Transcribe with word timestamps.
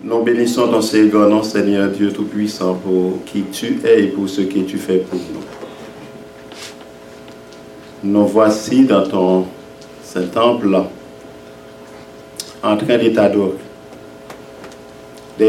Nous 0.00 0.22
bénissons 0.22 0.68
ton 0.68 0.80
Seigneur, 0.80 1.28
nom, 1.28 1.42
Seigneur 1.42 1.90
Dieu 1.90 2.12
Tout-Puissant, 2.12 2.74
pour 2.74 3.24
qui 3.24 3.42
tu 3.50 3.80
es 3.84 4.04
et 4.04 4.06
pour 4.06 4.28
ce 4.28 4.42
que 4.42 4.60
tu 4.60 4.78
fais 4.78 4.98
pour 4.98 5.18
nous. 5.18 5.42
Nous 8.04 8.26
voici 8.26 8.84
dans 8.84 9.04
ton 9.04 9.46
Saint-Temple 10.04 10.84
en 12.62 12.76
train 12.76 12.98
de 12.98 13.08
t'adorer. 13.08 13.54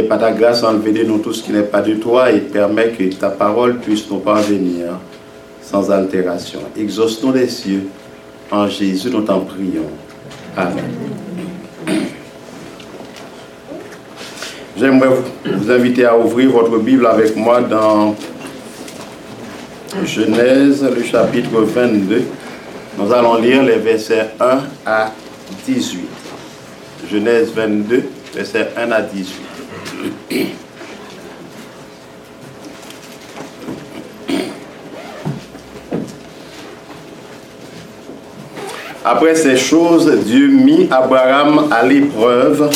par 0.07 0.19
ta 0.19 0.31
grâce, 0.31 0.63
enlever 0.63 0.93
de 0.93 1.03
nous 1.03 1.19
tout 1.19 1.33
ce 1.33 1.43
qui 1.43 1.51
n'est 1.51 1.61
pas 1.61 1.81
de 1.81 1.93
toi 1.95 2.31
et 2.31 2.39
permet 2.39 2.89
que 2.89 3.03
ta 3.15 3.29
parole 3.29 3.77
puisse 3.77 4.09
nous 4.09 4.17
parvenir 4.17 4.99
sans 5.61 5.91
altération. 5.91 6.61
Exauce-nous 6.75 7.33
les 7.33 7.47
cieux. 7.47 7.87
En 8.49 8.67
Jésus, 8.67 9.11
nous 9.11 9.21
t'en 9.21 9.41
prions. 9.41 9.89
Amen. 10.57 11.18
J'aimerais 14.79 15.09
vous 15.45 15.71
inviter 15.71 16.05
à 16.05 16.17
ouvrir 16.17 16.51
votre 16.51 16.77
Bible 16.77 17.05
avec 17.05 17.35
moi 17.35 17.59
dans 17.59 18.15
Genèse, 20.05 20.87
le 20.95 21.03
chapitre 21.03 21.49
22. 21.51 22.23
Nous 22.97 23.11
allons 23.11 23.35
lire 23.35 23.61
les 23.61 23.75
versets 23.75 24.29
1 24.39 24.59
à 24.85 25.11
18. 25.65 25.99
Genèse 27.11 27.51
22, 27.53 28.03
versets 28.33 28.69
1 28.77 28.91
à 28.91 29.01
18. 29.01 29.41
Après 39.03 39.35
ces 39.35 39.57
choses, 39.57 40.09
Dieu 40.23 40.47
mit 40.47 40.87
Abraham 40.89 41.67
à 41.69 41.85
l'épreuve 41.85 42.69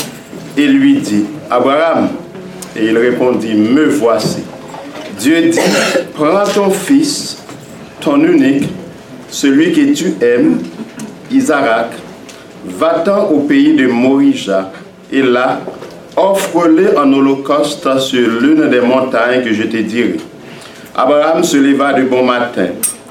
et 0.58 0.68
lui 0.68 0.96
dit, 1.00 1.26
Abraham, 1.50 2.10
et 2.76 2.86
il 2.86 2.98
répondit, 2.98 3.54
me 3.54 3.86
voici. 3.86 4.44
Dieu 5.20 5.50
dit, 5.50 5.60
prends 6.14 6.44
ton 6.54 6.70
fils, 6.72 7.38
ton 8.00 8.24
unique, 8.24 8.70
celui 9.30 9.72
que 9.72 9.94
tu 9.94 10.14
aimes, 10.22 10.60
Isaac, 11.32 11.92
va-t'en 12.66 13.28
au 13.28 13.40
pays 13.42 13.76
de 13.76 13.88
Morija, 13.88 14.72
et 15.12 15.22
là, 15.22 15.62
offre-le 16.16 16.98
en 16.98 17.12
holocauste 17.12 17.98
sur 18.00 18.28
l'une 18.42 18.70
des 18.70 18.82
montagnes 18.82 19.44
que 19.44 19.54
je 19.54 19.64
te 19.64 19.78
dirai. 19.78 20.18
Abraham 20.96 21.44
se 21.44 21.58
leva 21.58 21.94
de 21.94 22.04
bon 22.04 22.24
matin, 22.24 22.68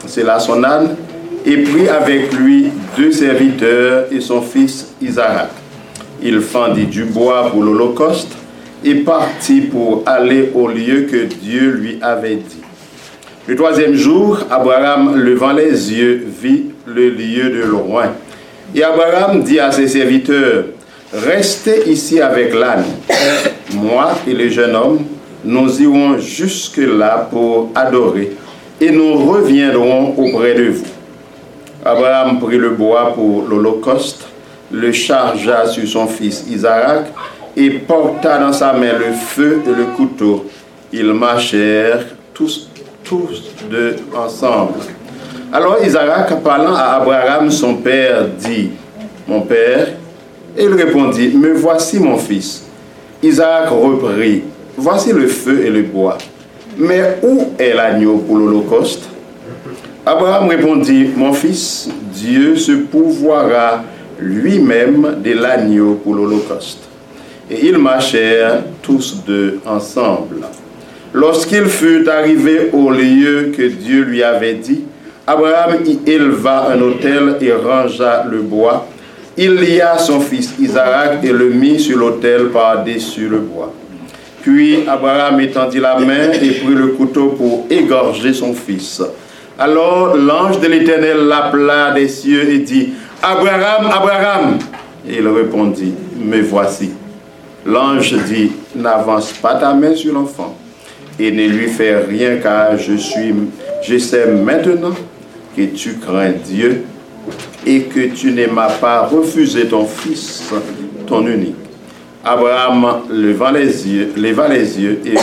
c'est 0.06 0.24
là 0.24 0.38
son 0.38 0.62
âne, 0.64 0.96
et 1.44 1.56
prit 1.58 1.88
avec 1.88 2.32
lui 2.32 2.70
deux 2.96 3.10
serviteurs 3.10 4.04
et 4.12 4.20
son 4.20 4.40
fils 4.40 4.92
Isaac 5.00 5.48
il 6.24 6.40
fendit 6.40 6.86
du 6.86 7.04
bois 7.04 7.50
pour 7.50 7.62
l'Holocauste 7.62 8.32
et 8.84 8.94
partit 8.96 9.62
pour 9.62 10.02
aller 10.06 10.50
au 10.54 10.68
lieu 10.68 11.02
que 11.02 11.24
Dieu 11.24 11.70
lui 11.70 11.98
avait 12.00 12.36
dit. 12.36 12.60
Le 13.46 13.56
troisième 13.56 13.94
jour, 13.94 14.38
Abraham, 14.50 15.16
levant 15.16 15.52
les 15.52 15.92
yeux, 15.92 16.26
vit 16.40 16.66
le 16.86 17.10
lieu 17.10 17.50
de 17.50 17.62
loin. 17.64 18.06
Et 18.74 18.82
Abraham 18.82 19.42
dit 19.42 19.58
à 19.58 19.72
ses 19.72 19.88
serviteurs, 19.88 20.64
Restez 21.12 21.90
ici 21.90 22.20
avec 22.20 22.54
l'âne. 22.54 22.84
Moi 23.74 24.12
et 24.26 24.32
le 24.32 24.48
jeune 24.48 24.74
homme, 24.74 25.00
nous 25.44 25.82
irons 25.82 26.18
jusque-là 26.18 27.28
pour 27.30 27.70
adorer, 27.74 28.32
et 28.80 28.90
nous 28.90 29.14
reviendrons 29.14 30.14
auprès 30.16 30.54
de 30.54 30.70
vous. 30.70 30.86
Abraham 31.84 32.38
prit 32.38 32.58
le 32.58 32.70
bois 32.70 33.12
pour 33.12 33.44
l'Holocauste 33.48 34.26
le 34.72 34.90
chargea 34.92 35.66
sur 35.66 35.86
son 35.86 36.06
fils 36.06 36.44
Isaac 36.50 37.06
et 37.56 37.70
porta 37.70 38.38
dans 38.38 38.52
sa 38.52 38.72
main 38.72 38.92
le 38.98 39.12
feu 39.12 39.62
et 39.66 39.74
le 39.74 39.84
couteau. 39.96 40.46
Ils 40.92 41.12
marchèrent 41.12 42.04
tous, 42.32 42.70
tous 43.04 43.42
deux 43.70 43.96
ensemble. 44.16 44.80
Alors 45.52 45.76
Isaac, 45.84 46.42
parlant 46.42 46.74
à 46.74 46.96
Abraham, 47.00 47.50
son 47.50 47.74
père, 47.74 48.26
dit, 48.38 48.70
Mon 49.28 49.42
père, 49.42 49.88
et 50.56 50.64
il 50.64 50.72
répondit, 50.72 51.28
Me 51.36 51.52
voici 51.52 51.98
mon 51.98 52.16
fils. 52.16 52.64
Isaac 53.22 53.68
reprit, 53.68 54.44
Voici 54.76 55.12
le 55.12 55.26
feu 55.26 55.66
et 55.66 55.70
le 55.70 55.82
bois. 55.82 56.16
Mais 56.78 57.18
où 57.22 57.52
est 57.58 57.74
l'agneau 57.74 58.16
pour 58.16 58.38
l'Holocauste? 58.38 59.04
Abraham 60.06 60.48
répondit, 60.48 61.10
Mon 61.14 61.34
fils, 61.34 61.90
Dieu 62.14 62.56
se 62.56 62.72
pourvoira 62.72 63.84
lui-même 64.22 65.16
de 65.22 65.32
l'agneau 65.32 66.00
pour 66.02 66.14
l'Holocauste. 66.14 66.84
Et 67.50 67.66
ils 67.66 67.78
marchèrent 67.78 68.62
tous 68.82 69.22
deux 69.26 69.58
ensemble. 69.66 70.46
Lorsqu'il 71.12 71.66
fut 71.66 72.08
arrivé 72.08 72.70
au 72.72 72.90
lieu 72.90 73.52
que 73.54 73.62
Dieu 73.62 74.04
lui 74.04 74.22
avait 74.22 74.54
dit, 74.54 74.84
Abraham 75.26 75.76
y 75.84 76.10
éleva 76.10 76.68
un 76.72 76.80
autel 76.80 77.36
et 77.40 77.52
rangea 77.52 78.24
le 78.30 78.38
bois. 78.40 78.88
Il 79.36 79.54
lia 79.54 79.98
son 79.98 80.20
fils 80.20 80.54
Isaac 80.58 81.18
et 81.22 81.32
le 81.32 81.50
mit 81.50 81.78
sur 81.78 81.98
l'autel 81.98 82.48
par-dessus 82.48 83.28
le 83.28 83.38
bois. 83.38 83.72
Puis 84.42 84.80
Abraham 84.88 85.40
étendit 85.40 85.78
la 85.78 85.98
main 85.98 86.32
et 86.32 86.50
prit 86.50 86.74
le 86.74 86.88
couteau 86.88 87.28
pour 87.28 87.66
égorger 87.70 88.32
son 88.32 88.52
fils. 88.52 89.02
Alors 89.58 90.16
l'ange 90.16 90.60
de 90.60 90.66
l'Éternel 90.66 91.18
l'appela 91.28 91.92
des 91.92 92.08
cieux 92.08 92.50
et 92.50 92.58
dit, 92.58 92.90
Abraham, 93.22 93.86
Abraham. 93.86 94.58
Il 95.06 95.28
répondit, 95.28 95.94
me 96.18 96.40
voici. 96.42 96.90
L'ange 97.64 98.14
dit, 98.26 98.50
n'avance 98.74 99.32
pas 99.34 99.54
ta 99.54 99.72
main 99.74 99.94
sur 99.94 100.12
l'enfant 100.12 100.56
et 101.20 101.30
ne 101.30 101.46
lui 101.46 101.68
fais 101.68 101.98
rien 101.98 102.38
car 102.42 102.76
je 102.76 102.94
suis, 102.94 103.32
je 103.86 103.98
sais 103.98 104.26
maintenant 104.26 104.94
que 105.56 105.62
tu 105.66 105.98
crains 105.98 106.32
Dieu 106.44 106.84
et 107.64 107.82
que 107.82 108.08
tu 108.08 108.32
ne 108.32 108.46
m'as 108.46 108.70
pas 108.70 109.02
refusé 109.02 109.66
ton 109.66 109.86
fils, 109.86 110.52
ton 111.06 111.24
unique. 111.26 111.54
Abraham 112.24 113.02
leva 113.08 113.52
les 113.52 113.88
yeux, 113.88 114.12
leva 114.16 114.48
les 114.48 114.80
yeux 114.80 115.00
et 115.04 115.14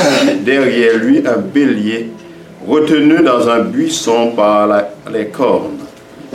derrière 0.46 0.98
lui 0.98 1.22
un 1.28 1.38
bélier 1.38 2.12
retenu 2.66 3.22
dans 3.24 3.50
un 3.50 3.60
buisson 3.60 4.31
par 4.36 4.70
les 5.12 5.28
cornes. 5.28 5.89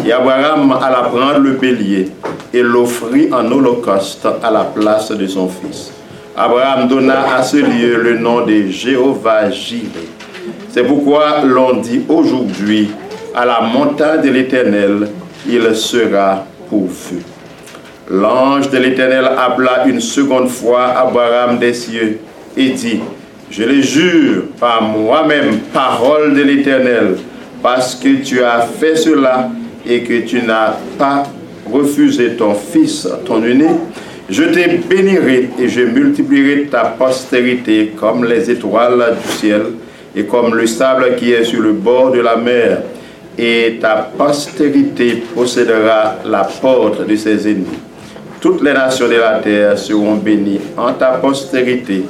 Et 0.06 0.12
Abraham 0.12 0.70
alla 0.82 1.08
prendre 1.08 1.38
le 1.38 1.52
bélier 1.52 2.08
et 2.52 2.62
l'offrit 2.62 3.32
en 3.32 3.50
holocauste 3.50 4.28
à 4.42 4.50
la 4.50 4.64
place 4.64 5.10
de 5.10 5.26
son 5.26 5.48
fils. 5.48 5.92
Abraham 6.36 6.88
donna 6.88 7.34
à 7.34 7.42
ce 7.42 7.56
lieu 7.56 8.02
le 8.02 8.18
nom 8.18 8.44
de 8.44 8.66
Jéhovah 8.68 9.50
Jireh. 9.50 10.10
C'est 10.68 10.82
pourquoi 10.82 11.40
l'on 11.44 11.78
dit 11.78 12.02
aujourd'hui, 12.06 12.90
à 13.34 13.46
la 13.46 13.62
montagne 13.62 14.20
de 14.20 14.28
l'Éternel, 14.28 15.08
il 15.48 15.74
sera 15.74 16.44
pourvu. 16.68 17.22
L'ange 18.10 18.68
de 18.68 18.76
l'Éternel 18.76 19.24
appela 19.38 19.86
une 19.86 20.00
seconde 20.00 20.48
fois 20.48 20.88
Abraham 20.98 21.58
des 21.58 21.72
cieux 21.72 22.18
et 22.54 22.70
dit, 22.70 23.00
je 23.50 23.62
le 23.62 23.80
jure 23.80 24.42
par 24.60 24.82
moi-même, 24.82 25.60
parole 25.72 26.34
de 26.34 26.42
l'Éternel, 26.42 27.16
parce 27.62 27.94
que 27.94 28.22
tu 28.22 28.42
as 28.42 28.60
fait 28.60 28.96
cela 28.96 29.48
et 29.86 30.02
que 30.02 30.20
tu 30.20 30.42
n'as 30.42 30.74
pas 30.98 31.24
refusé 31.70 32.30
ton 32.36 32.54
fils, 32.54 33.08
ton 33.24 33.42
unique, 33.42 33.80
je 34.28 34.42
te 34.44 34.88
bénirai 34.88 35.50
et 35.58 35.68
je 35.68 35.82
multiplierai 35.82 36.66
ta 36.66 36.84
postérité 36.84 37.92
comme 37.98 38.24
les 38.24 38.50
étoiles 38.50 39.16
du 39.22 39.32
ciel 39.32 39.62
et 40.16 40.24
comme 40.24 40.54
le 40.54 40.66
sable 40.66 41.16
qui 41.16 41.32
est 41.32 41.44
sur 41.44 41.60
le 41.60 41.72
bord 41.72 42.10
de 42.10 42.20
la 42.20 42.36
mer. 42.36 42.82
Et 43.36 43.78
ta 43.80 44.08
postérité 44.16 45.24
possédera 45.34 46.16
la 46.24 46.44
porte 46.44 47.06
de 47.06 47.16
ses 47.16 47.48
ennemis. 47.48 47.66
Toutes 48.40 48.62
les 48.62 48.72
nations 48.72 49.08
de 49.08 49.14
la 49.14 49.40
terre 49.40 49.76
seront 49.76 50.14
bénies 50.14 50.60
en 50.76 50.92
ta 50.92 51.12
postérité 51.12 52.04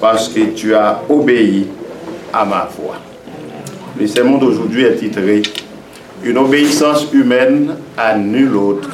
parce 0.00 0.28
que 0.28 0.40
tu 0.54 0.74
as 0.74 1.02
obéi 1.08 1.66
à 2.32 2.44
ma 2.44 2.68
voix. 2.76 2.96
Le 4.00 4.06
sermon 4.06 4.38
d'aujourd'hui 4.38 4.84
est 4.84 4.96
titré 4.96 5.42
une 6.24 6.38
obéissance 6.38 7.06
humaine 7.12 7.76
à 7.96 8.16
nul 8.16 8.56
autre 8.56 8.90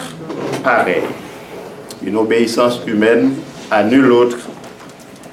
pareil. 0.63 1.03
Une 2.05 2.17
obéissance 2.17 2.81
humaine 2.87 3.33
à 3.71 3.83
nul 3.83 4.11
autre 4.13 4.39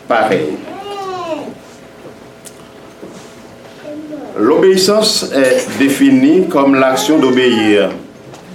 pareil. 0.07 0.57
L'obéissance 4.37 5.31
est 5.33 5.67
définie 5.77 6.47
comme 6.47 6.75
l'action 6.75 7.19
d'obéir. 7.19 7.89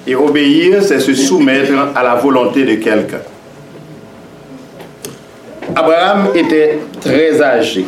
Et 0.06 0.14
obéir, 0.14 0.82
c'est 0.82 1.00
se 1.00 1.14
soumettre 1.14 1.72
à 1.94 2.02
la 2.02 2.14
volonté 2.14 2.64
de 2.64 2.76
quelqu'un. 2.76 3.20
Abraham 5.74 6.28
était 6.34 6.78
très 7.00 7.42
âgé. 7.42 7.84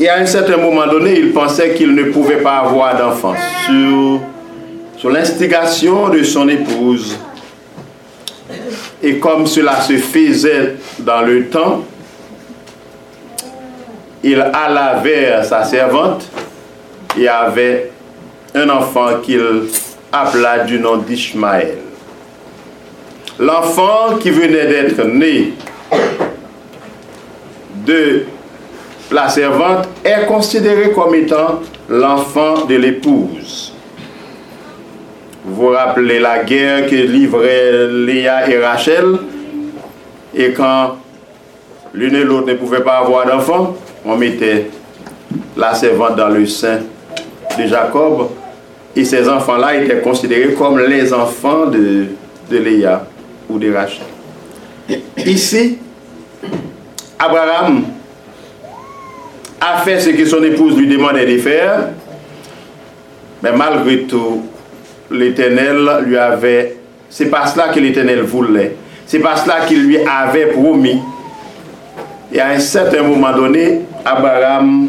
Et 0.00 0.08
à 0.08 0.16
un 0.16 0.24
certain 0.24 0.56
moment 0.56 0.86
donné, 0.86 1.18
il 1.18 1.30
pensait 1.30 1.74
qu'il 1.74 1.94
ne 1.94 2.04
pouvait 2.04 2.38
pas 2.38 2.60
avoir 2.60 2.96
d'enfant. 2.96 3.34
Sur, 3.66 4.20
sur 4.96 5.10
l'instigation 5.10 6.08
de 6.08 6.22
son 6.22 6.48
épouse, 6.48 7.18
Et 9.02 9.18
comme 9.18 9.46
cela 9.46 9.80
se 9.80 9.94
faisait 9.94 10.76
dans 10.98 11.20
le 11.22 11.48
temps, 11.48 11.84
il 14.22 14.40
alla 14.40 15.00
vers 15.02 15.44
sa 15.44 15.64
servante 15.64 16.24
et 17.18 17.28
avait 17.28 17.90
un 18.54 18.68
enfant 18.68 19.20
qu'il 19.22 19.42
appela 20.12 20.60
du 20.60 20.78
nom 20.78 20.98
d'Ishmaël. 20.98 21.78
L'enfant 23.38 24.16
qui 24.18 24.30
venait 24.30 24.66
d'être 24.66 25.04
né 25.04 25.54
de 27.86 28.24
la 29.10 29.28
servante 29.28 29.88
est 30.04 30.26
considéré 30.26 30.90
comme 30.92 31.14
étant 31.14 31.60
l'enfant 31.88 32.64
de 32.66 32.76
l'épouse. 32.76 33.72
Vous 35.44 35.54
vous 35.54 35.68
rappelez 35.68 36.20
la 36.20 36.44
guerre 36.44 36.86
que 36.86 36.94
livraient 36.94 37.88
Léa 37.88 38.48
et 38.48 38.58
Rachel 38.58 39.18
et 40.34 40.52
quand 40.52 40.96
l'une 41.92 42.14
et 42.14 42.24
l'autre 42.24 42.46
ne 42.48 42.54
pouvaient 42.54 42.84
pas 42.84 42.98
avoir 42.98 43.26
d'enfant, 43.26 43.76
on 44.04 44.16
mettait 44.16 44.70
la 45.56 45.74
servante 45.74 46.16
dans 46.16 46.28
le 46.28 46.46
sein 46.46 46.78
de 47.58 47.66
Jacob 47.66 48.28
et 48.94 49.04
ces 49.04 49.28
enfants-là 49.28 49.76
étaient 49.76 50.00
considérés 50.00 50.54
comme 50.54 50.78
les 50.78 51.12
enfants 51.12 51.66
de, 51.66 52.06
de 52.50 52.56
Léa 52.58 53.06
ou 53.48 53.58
de 53.58 53.72
Rachel. 53.72 54.06
Ici, 55.16 55.78
Abraham 57.18 57.84
a 59.60 59.78
fait 59.78 60.00
ce 60.00 60.10
que 60.10 60.24
son 60.24 60.42
épouse 60.42 60.76
lui 60.76 60.86
demandait 60.86 61.26
de 61.26 61.38
faire, 61.38 61.88
mais 63.42 63.52
malgré 63.52 64.02
tout, 64.02 64.42
l'Éternel 65.10 65.88
lui 66.06 66.16
avait... 66.16 66.76
C'est 67.08 67.26
pas 67.26 67.46
cela 67.46 67.68
que 67.68 67.80
l'Éternel 67.80 68.22
voulait. 68.22 68.76
C'est 69.06 69.18
pas 69.18 69.36
cela 69.36 69.66
qu'il 69.66 69.82
lui 69.84 69.98
avait 69.98 70.46
promis. 70.46 71.00
Et 72.32 72.40
à 72.40 72.50
un 72.50 72.60
certain 72.60 73.02
moment 73.02 73.32
donné, 73.32 73.80
Abraham 74.04 74.88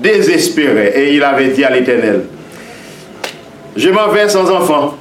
désespérait 0.00 0.92
et 0.96 1.14
il 1.14 1.22
avait 1.22 1.48
dit 1.48 1.64
à 1.64 1.70
l'Éternel, 1.70 2.24
je 3.76 3.90
m'en 3.90 4.08
vais 4.08 4.28
sans 4.28 4.50
enfant. 4.50 4.96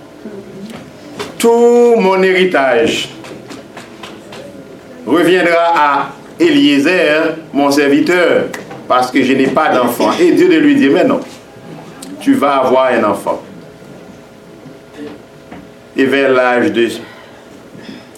Tout 1.38 1.96
mon 1.98 2.22
héritage 2.22 3.10
reviendra 5.06 5.74
à 5.76 6.10
Eliezer, 6.40 7.38
mon 7.54 7.72
serviteur, 7.72 8.46
parce 8.88 9.12
que 9.12 9.24
je 9.24 9.34
n'ai 9.34 9.48
pas 9.48 9.70
d'enfant. 9.70 10.12
Et 10.20 10.32
Dieu 10.32 10.48
lui 10.60 10.76
dit, 10.76 10.90
mais 10.90 11.04
non, 11.04 11.20
tu 12.20 12.34
vas 12.34 12.58
avoir 12.58 12.88
un 12.88 13.04
enfant. 13.04 13.42
Et 15.98 16.06
vers 16.06 16.32
l'âge 16.32 16.72
de 16.72 16.90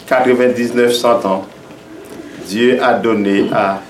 99-100 0.10 1.28
ans, 1.28 1.46
Dieu 2.48 2.80
a 2.82 2.94
donné 2.94 3.46
à 3.54 3.82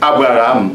Abraham 0.00 0.72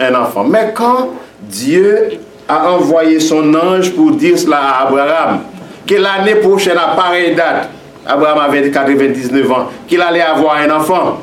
un 0.00 0.14
enfant. 0.14 0.44
Mais 0.44 0.72
quand 0.74 1.10
Dieu 1.40 2.18
a 2.48 2.70
envoyé 2.72 3.20
son 3.20 3.54
ange 3.54 3.92
pour 3.92 4.12
dire 4.12 4.38
cela 4.38 4.58
à 4.58 4.86
Abraham, 4.86 5.40
que 5.86 5.94
l'année 5.94 6.36
prochaine, 6.36 6.78
à 6.78 6.94
pareille 6.96 7.34
date, 7.34 7.68
Abraham 8.06 8.38
avait 8.38 8.70
99 8.70 9.52
ans, 9.52 9.70
qu'il 9.88 10.00
allait 10.00 10.20
avoir 10.20 10.56
un 10.56 10.70
enfant. 10.70 11.20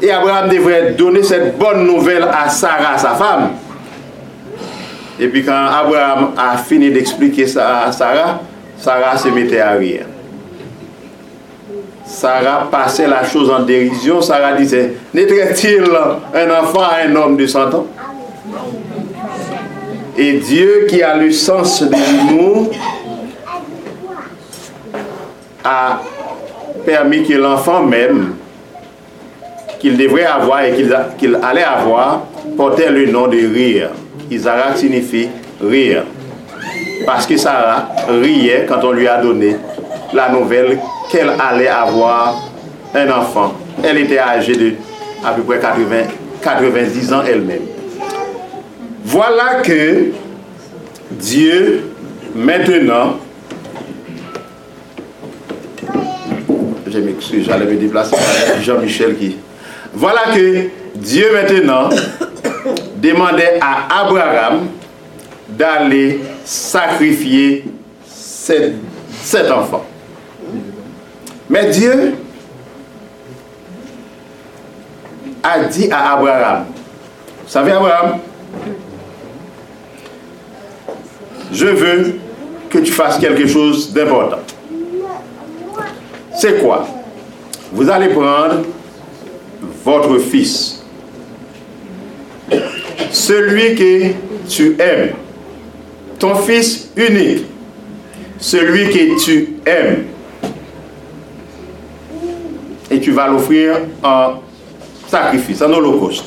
Et 0.00 0.10
Abraham 0.10 0.48
devrait 0.48 0.92
donner 0.92 1.22
cette 1.22 1.58
bonne 1.58 1.84
nouvelle 1.86 2.22
à 2.24 2.48
Sarah, 2.48 2.96
sa 2.96 3.10
femme. 3.10 3.50
Et 5.20 5.26
puis 5.28 5.44
quand 5.44 5.52
Abraham 5.52 6.30
a 6.36 6.56
fini 6.56 6.90
d'expliquer 6.90 7.46
ça 7.46 7.80
à 7.86 7.92
Sarah, 7.92 8.40
Sarah 8.78 9.18
se 9.18 9.28
mettait 9.28 9.60
à 9.60 9.72
rire. 9.72 10.06
Sarah 12.06 12.68
passait 12.70 13.08
la 13.08 13.24
chose 13.24 13.50
en 13.50 13.60
dérision. 13.60 14.22
Sarah 14.22 14.52
disait, 14.52 14.94
naîtrait-il 15.12 15.84
un 16.34 16.62
enfant 16.62 16.82
à 16.82 17.06
un 17.06 17.14
homme 17.14 17.36
de 17.36 17.46
100 17.46 17.74
ans? 17.74 17.86
Et 20.16 20.34
Dieu 20.34 20.86
qui 20.88 21.02
a 21.02 21.16
le 21.16 21.30
sens 21.30 21.82
de 21.82 21.94
l'humour 21.94 22.70
a 25.68 26.00
permis 26.86 27.24
que 27.24 27.34
l'enfant 27.34 27.82
même 27.82 28.34
qu'il 29.78 29.96
devrait 29.96 30.24
avoir 30.24 30.62
et 30.64 30.72
qu'il 31.18 31.38
allait 31.42 31.62
avoir 31.62 32.22
portait 32.56 32.90
le 32.90 33.06
nom 33.06 33.28
de 33.28 33.36
rire. 33.36 33.90
Isaac 34.30 34.78
signifie 34.78 35.28
rire. 35.62 36.04
Parce 37.06 37.26
que 37.26 37.36
Sarah 37.36 37.88
riait 38.08 38.66
quand 38.68 38.82
on 38.84 38.92
lui 38.92 39.06
a 39.06 39.20
donné 39.20 39.56
la 40.12 40.30
nouvelle 40.30 40.78
qu'elle 41.10 41.32
allait 41.38 41.68
avoir 41.68 42.34
un 42.94 43.10
enfant. 43.10 43.52
Elle 43.82 43.98
était 43.98 44.18
âgée 44.18 44.56
de 44.56 44.72
à 45.24 45.32
peu 45.32 45.42
près 45.42 45.58
80, 45.58 45.96
90 46.42 47.12
ans 47.12 47.22
elle-même. 47.26 47.62
Voilà 49.04 49.62
que 49.62 50.06
Dieu, 51.10 51.84
maintenant, 52.34 53.16
je 56.90 56.98
m'excuse, 56.98 57.46
j'allais 57.46 57.66
me 57.66 57.76
déplacer 57.76 58.16
Jean-Michel 58.62 59.16
qui. 59.16 59.36
Voilà 59.92 60.22
que 60.34 60.68
Dieu 60.94 61.26
maintenant 61.32 61.88
demandait 62.96 63.58
à 63.60 64.00
Abraham 64.02 64.68
d'aller 65.48 66.20
sacrifier 66.44 67.64
cet, 68.06 68.74
cet 69.22 69.50
enfant. 69.50 69.84
Mais 71.48 71.70
Dieu 71.70 72.14
a 75.42 75.60
dit 75.64 75.88
à 75.90 76.12
Abraham, 76.12 76.66
vous 77.44 77.50
savez 77.50 77.72
Abraham, 77.72 78.18
je 81.52 81.66
veux 81.66 82.14
que 82.68 82.78
tu 82.78 82.92
fasses 82.92 83.18
quelque 83.18 83.46
chose 83.46 83.92
d'important. 83.92 84.40
C'est 86.40 86.62
quoi? 86.62 86.86
Vous 87.72 87.90
allez 87.90 88.10
prendre 88.10 88.62
votre 89.84 90.18
fils, 90.18 90.84
celui 93.10 93.74
que 93.74 94.12
tu 94.48 94.76
aimes, 94.78 95.14
ton 96.16 96.36
fils 96.36 96.92
unique, 96.96 97.44
celui 98.38 98.88
que 98.88 99.20
tu 99.20 99.56
aimes, 99.66 100.04
et 102.88 103.00
tu 103.00 103.10
vas 103.10 103.26
l'offrir 103.26 103.78
en 104.04 104.34
sacrifice, 105.08 105.60
en 105.60 105.72
holocauste. 105.72 106.26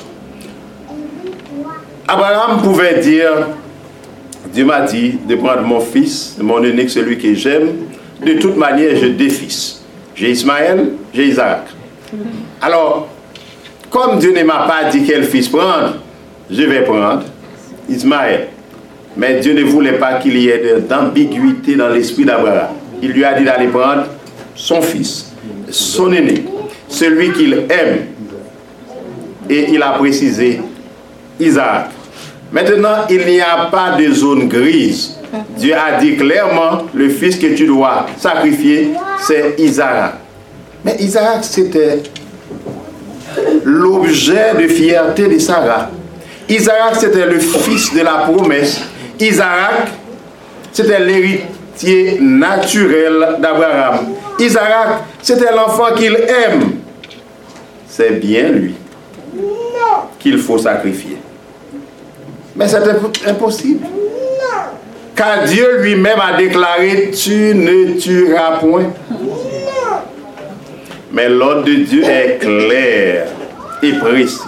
Abraham 2.05 2.61
pouvait 2.61 2.99
dire, 2.99 3.47
Dieu 4.53 4.65
m'a 4.65 4.81
dit 4.81 5.19
de 5.25 5.35
prendre 5.35 5.61
mon 5.61 5.79
fils, 5.79 6.35
mon 6.41 6.61
unique, 6.61 6.89
celui 6.89 7.17
que 7.17 7.33
j'aime, 7.33 7.69
de 8.25 8.33
toute 8.33 8.57
manière, 8.57 8.97
je 8.97 9.05
défisse. 9.05 9.80
J'ai 10.15 10.31
Ismaël, 10.31 10.91
j'ai 11.13 11.27
Isaac. 11.27 11.61
Alors, 12.61 13.07
comme 13.89 14.19
Dieu 14.19 14.33
ne 14.33 14.43
m'a 14.43 14.67
pas 14.67 14.89
dit 14.91 15.03
quel 15.05 15.23
fils 15.23 15.47
prendre, 15.47 15.95
je 16.49 16.63
vais 16.63 16.81
prendre 16.81 17.23
Ismaël. 17.89 18.47
Mais 19.15 19.39
Dieu 19.39 19.53
ne 19.53 19.63
voulait 19.63 19.97
pas 19.97 20.15
qu'il 20.15 20.37
y 20.37 20.49
ait 20.49 20.79
d'ambiguïté 20.87 21.75
dans 21.75 21.89
l'esprit 21.89 22.25
d'Abraham. 22.25 22.69
Il 23.01 23.11
lui 23.11 23.23
a 23.23 23.33
dit 23.33 23.43
d'aller 23.43 23.67
prendre 23.67 24.05
son 24.55 24.81
fils, 24.81 25.33
son 25.69 26.13
aîné, 26.13 26.45
celui 26.87 27.31
qu'il 27.33 27.53
aime. 27.69 28.05
Et 29.49 29.71
il 29.71 29.81
a 29.81 29.91
précisé 29.91 30.61
Isaac. 31.39 31.89
Maintenant, 32.51 33.05
il 33.09 33.25
n'y 33.25 33.41
a 33.41 33.67
pas 33.71 33.97
de 33.97 34.11
zone 34.13 34.47
grise. 34.47 35.17
Dieu 35.57 35.73
a 35.75 35.99
dit 35.99 36.17
clairement, 36.17 36.83
le 36.93 37.09
fils 37.09 37.37
que 37.37 37.47
tu 37.55 37.65
dois 37.65 38.05
sacrifier, 38.17 38.93
c'est 39.19 39.55
Isaac. 39.59 40.13
Mais 40.83 40.95
Isaac, 40.99 41.43
c'était 41.43 42.03
l'objet 43.63 44.53
de 44.59 44.67
fierté 44.67 45.27
de 45.27 45.39
Sarah. 45.39 45.89
Isaac, 46.49 46.95
c'était 46.99 47.25
le 47.25 47.39
fils 47.39 47.93
de 47.93 48.01
la 48.01 48.27
promesse. 48.29 48.81
Isaac, 49.19 49.89
c'était 50.71 50.99
l'héritier 50.99 52.17
naturel 52.19 53.37
d'Abraham. 53.39 53.99
Isaac, 54.39 55.03
c'était 55.21 55.53
l'enfant 55.55 55.93
qu'il 55.95 56.15
aime. 56.15 56.79
C'est 57.87 58.19
bien 58.19 58.49
lui 58.49 58.75
qu'il 60.19 60.37
faut 60.39 60.57
sacrifier. 60.57 61.17
Mais 62.55 62.67
c'est 62.67 62.83
impossible. 63.27 63.85
Car 65.21 65.43
Dieu 65.45 65.83
lui-même 65.83 66.19
a 66.19 66.35
déclaré, 66.35 67.11
tu 67.11 67.53
ne 67.53 67.93
tueras 67.99 68.57
point. 68.57 68.91
Mais 71.11 71.29
l'ordre 71.29 71.65
de 71.65 71.75
Dieu 71.75 72.03
est 72.03 72.39
clair 72.39 73.27
et 73.83 73.93
précis. 73.99 74.41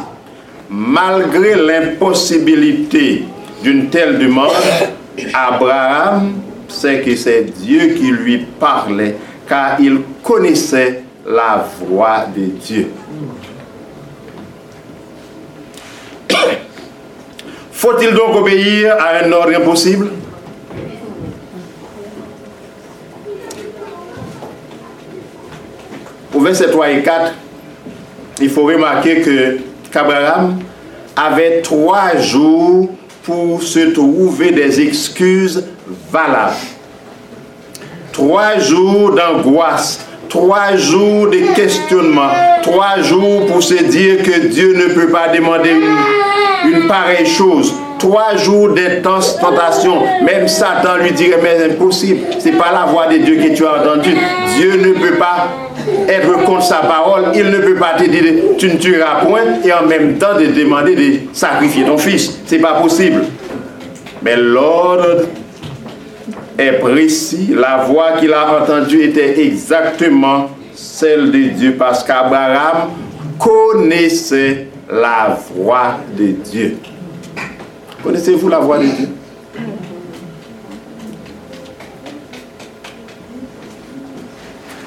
Malgré 0.71 1.53
l'impossibilité 1.53 3.23
d'une 3.61 3.91
telle 3.91 4.17
demande, 4.17 4.49
Abraham 5.31 6.41
sait 6.67 7.01
que 7.01 7.15
c'est 7.17 7.43
Dieu 7.55 7.89
qui 7.89 8.09
lui 8.09 8.39
parlait, 8.59 9.15
car 9.47 9.79
il 9.79 9.99
connaissait 10.23 11.03
la 11.23 11.67
voix 11.81 12.25
de 12.35 12.45
Dieu. 12.45 12.87
Faut-il 17.71 18.15
donc 18.15 18.37
obéir 18.37 18.95
à 18.99 19.23
un 19.23 19.31
ordre 19.31 19.55
impossible? 19.55 20.09
Verset 26.43 26.71
3 26.71 26.89
et 26.89 27.03
4, 27.03 27.33
il 28.41 28.49
faut 28.49 28.63
remarquer 28.63 29.21
que 29.21 29.57
qu'Abraham 29.89 30.59
avait 31.15 31.61
trois 31.61 32.17
jours 32.17 32.89
pour 33.23 33.63
se 33.63 33.91
trouver 33.91 34.51
des 34.51 34.81
excuses 34.81 35.63
valables. 36.11 36.55
Trois 38.11 38.57
jours 38.57 39.11
d'angoisse, 39.11 40.05
trois 40.27 40.75
jours 40.75 41.29
de 41.29 41.55
questionnement, 41.55 42.31
trois 42.61 42.99
jours 43.01 43.45
pour 43.45 43.63
se 43.63 43.81
dire 43.81 44.21
que 44.23 44.47
Dieu 44.47 44.75
ne 44.75 44.93
peut 44.93 45.09
pas 45.11 45.29
demander 45.29 45.75
une 46.65 46.87
pareille 46.87 47.25
chose, 47.25 47.73
trois 48.03 48.35
jours 48.35 48.69
d'intense 48.69 49.39
tentation. 49.39 50.01
Même 50.25 50.45
Satan 50.49 50.97
lui 51.01 51.13
dirait, 51.13 51.39
mais 51.41 51.71
impossible, 51.71 52.19
c'est 52.37 52.51
pas 52.51 52.73
la 52.73 52.91
voix 52.91 53.07
de 53.07 53.17
Dieu 53.19 53.37
que 53.37 53.55
tu 53.55 53.65
as 53.65 53.81
entendue. 53.81 54.17
Dieu 54.57 54.75
ne 54.75 54.91
peut 54.91 55.15
pas 55.15 55.47
être 56.09 56.43
contre 56.43 56.63
sa 56.63 56.79
parole, 56.79 57.27
il 57.33 57.45
ne 57.45 57.59
peut 57.59 57.75
pas 57.75 57.93
te 57.97 58.03
dire 58.03 58.23
tu 58.57 58.67
ne 58.67 58.75
tueras 58.75 59.23
point 59.25 59.61
et 59.63 59.71
en 59.71 59.85
même 59.87 60.17
temps 60.17 60.37
de 60.37 60.47
demander 60.47 60.95
de 60.95 61.19
sacrifier 61.31 61.85
ton 61.85 61.97
fils. 61.97 62.39
C'est 62.45 62.59
pas 62.59 62.73
possible. 62.81 63.23
Mais 64.21 64.35
l'ordre 64.35 65.21
est 66.59 66.73
précis. 66.73 67.55
La 67.55 67.85
voix 67.85 68.17
qu'il 68.19 68.33
a 68.33 68.61
entendue 68.61 69.01
était 69.01 69.39
exactement 69.39 70.49
celle 70.73 71.31
de 71.31 71.39
Dieu 71.55 71.75
parce 71.79 72.03
qu'Abraham 72.03 72.89
connaissait 73.39 74.67
la 74.89 75.37
voix 75.55 75.99
de 76.17 76.27
Dieu. 76.27 76.77
Connaissez-vous 78.03 78.49
la 78.49 78.59
voix 78.59 78.79
de 78.79 78.83
Dieu? 78.83 79.07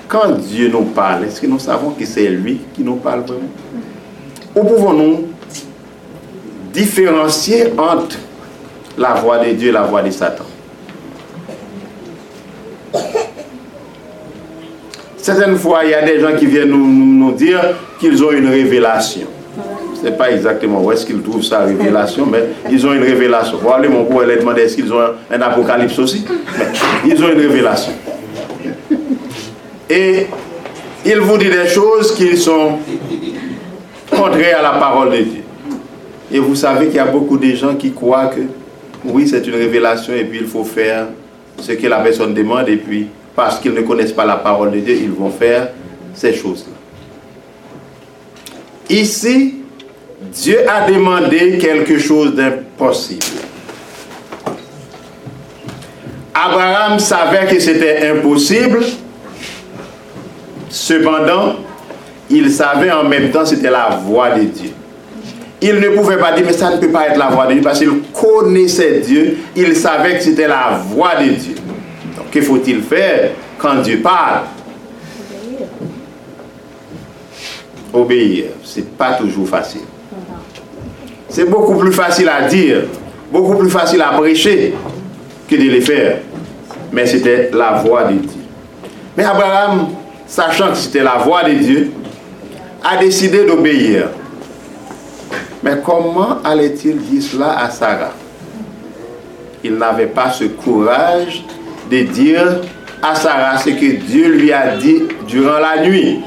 Quand 0.07 0.33
Dieu 0.33 0.69
nous 0.69 0.85
parle, 0.85 1.25
est-ce 1.25 1.41
que 1.41 1.47
nous 1.47 1.59
savons 1.59 1.91
que 1.91 2.05
c'est 2.05 2.29
lui 2.29 2.61
qui 2.75 2.83
nous 2.83 2.97
parle 2.97 3.21
vraiment? 3.21 3.49
Où 4.55 4.63
pouvons-nous 4.65 5.29
différencier 6.73 7.73
entre 7.79 8.19
la 8.99 9.15
voix 9.15 9.39
de 9.45 9.53
Dieu 9.53 9.71
et 9.71 9.73
la 9.73 9.83
voix 9.83 10.03
de 10.03 10.11
Satan? 10.11 10.45
Certaines 15.17 15.57
fois, 15.57 15.85
il 15.85 15.91
y 15.91 15.95
a 15.95 16.03
des 16.03 16.21
gens 16.21 16.37
qui 16.39 16.47
viennent 16.47 16.69
nous, 16.69 16.87
nous 16.87 17.33
dire 17.33 17.61
qu'ils 17.99 18.23
ont 18.23 18.31
une 18.31 18.49
révélation. 18.49 19.27
Ne 20.03 20.11
sais 20.11 20.17
pas 20.17 20.31
exactement 20.31 20.83
où 20.83 20.93
est-ce 20.93 21.07
qu'ils 21.07 21.23
trouvent 21.23 21.43
sa 21.43 21.61
révélation, 21.61 22.27
mais 22.27 22.45
ils 22.71 22.87
ont 22.87 22.93
une 22.93 23.03
révélation. 23.03 23.59
Mon 23.91 24.05
pour 24.05 24.23
leur 24.23 24.39
demander 24.39 24.63
est-ce 24.63 24.77
qu'ils 24.77 24.93
ont 24.93 25.01
un, 25.01 25.41
apocalypse 25.41 25.99
aussi 25.99 26.25
Ils 27.05 27.23
ont 27.25 27.33
une 27.33 27.41
révélation. 27.41 27.93
Et 29.89 30.27
il 31.05 31.19
vous 31.21 31.39
dit 31.39 31.49
des 31.49 31.69
choses 31.69 32.15
qui 32.15 32.37
sont 32.37 32.79
contraires 34.11 34.59
à 34.59 34.63
la 34.63 34.79
parole 34.79 35.13
de 35.13 35.23
Dieu. 35.23 35.43
Et 36.33 36.39
vous 36.39 36.57
savez 36.57 36.87
qu'il 36.87 36.97
y 36.97 36.99
a 36.99 37.07
beaucoup 37.07 37.39
de 37.39 37.55
gens 37.55 37.75
qui 37.75 37.93
croient 37.93 38.27
que 38.27 38.41
oui, 39.05 39.29
c'est 39.29 39.47
une 39.47 39.55
révélation 39.55 40.13
et 40.15 40.25
puis 40.25 40.41
il 40.41 40.47
faut 40.47 40.65
faire 40.65 41.07
ce 41.61 41.73
que 41.73 41.87
la 41.87 42.01
personne 42.01 42.35
demande 42.35 42.69
et 42.69 42.77
puis 42.77 43.07
parce 43.35 43.61
qu'ils 43.61 43.75
ne 43.75 43.83
connaissent 43.83 44.13
pas 44.13 44.25
la 44.25 44.37
parole 44.37 44.73
de 44.73 44.81
Dieu, 44.81 44.95
ils 44.95 45.11
vont 45.11 45.31
faire 45.31 45.69
ces 46.15 46.35
choses-là. 46.35 46.73
Ici, 48.89 49.57
Dieu 50.21 50.59
a 50.69 50.91
demandé 50.91 51.59
quelque 51.59 51.99
chose 51.99 52.35
d'impossible. 52.35 53.25
Abraham 56.35 56.99
savait 56.99 57.47
que 57.47 57.59
c'était 57.61 58.09
impossible, 58.09 58.85
cependant, 60.69 61.57
il 62.31 62.51
savait 62.51 62.91
en 62.91 63.05
même 63.05 63.31
temps 63.31 63.41
que 63.41 63.49
c'était 63.49 63.71
la 63.71 63.89
voix 64.05 64.31
de 64.31 64.43
Dieu. 64.43 64.71
Il 65.61 65.77
ne 65.81 65.89
pouvait 65.91 66.19
pas 66.19 66.33
dire, 66.33 66.45
mais 66.47 66.53
ça 66.53 66.75
ne 66.75 66.77
peut 66.79 66.91
pas 66.91 67.09
être 67.09 67.19
la 67.19 67.29
voix 67.29 67.47
de 67.47 67.55
Dieu, 67.55 67.63
parce 67.63 67.79
qu'il 67.79 68.03
connaissait 68.13 69.01
Dieu, 69.01 69.39
il 69.55 69.75
savait 69.77 70.17
que 70.17 70.23
c'était 70.23 70.49
la 70.49 70.81
voix 70.89 71.17
de 71.17 71.31
Dieu. 71.31 71.55
Donc, 72.17 72.31
que 72.31 72.41
faut-il 72.43 72.83
faire 72.83 73.31
quand 73.59 73.77
Dieu 73.77 74.01
parle? 74.03 74.43
Obéir. 77.93 78.47
C'est 78.63 78.97
pas 78.97 79.15
toujours 79.15 79.49
facile. 79.49 79.83
C'est 81.29 81.49
beaucoup 81.49 81.75
plus 81.75 81.93
facile 81.93 82.29
à 82.29 82.43
dire, 82.49 82.85
beaucoup 83.33 83.57
plus 83.57 83.71
facile 83.71 84.01
à 84.03 84.17
prêcher 84.17 84.75
que 85.49 85.57
de 85.57 85.71
le 85.71 85.81
faire. 85.81 86.19
Mais 86.93 87.07
c'était 87.07 87.51
la 87.53 87.73
voix 87.73 88.05
de 88.05 88.15
Dieu. 88.15 88.41
Mais 89.17 89.25
Abraham, 89.25 89.89
sachant 90.27 90.71
que 90.71 90.77
c'était 90.77 91.03
la 91.03 91.17
voix 91.17 91.43
de 91.45 91.53
Dieu, 91.55 91.91
a 92.85 92.97
décidé 92.97 93.45
d'obéir. 93.45 94.09
Mais 95.63 95.79
comment 95.85 96.39
allait-il 96.45 96.99
dire 96.99 97.23
cela 97.23 97.59
à 97.59 97.71
Sarah? 97.71 98.13
Il 99.65 99.75
n'avait 99.75 100.07
pas 100.07 100.31
ce 100.31 100.45
courage 100.45 101.45
de 101.91 102.03
dire 102.03 102.61
à 103.03 103.15
Sarah 103.15 103.59
ce 103.59 103.71
que 103.71 103.97
Dieu 103.97 104.29
lui 104.29 104.53
a 104.53 104.77
dit 104.77 105.03
durant 105.27 105.59
la 105.59 105.83
nuit. 105.83 106.21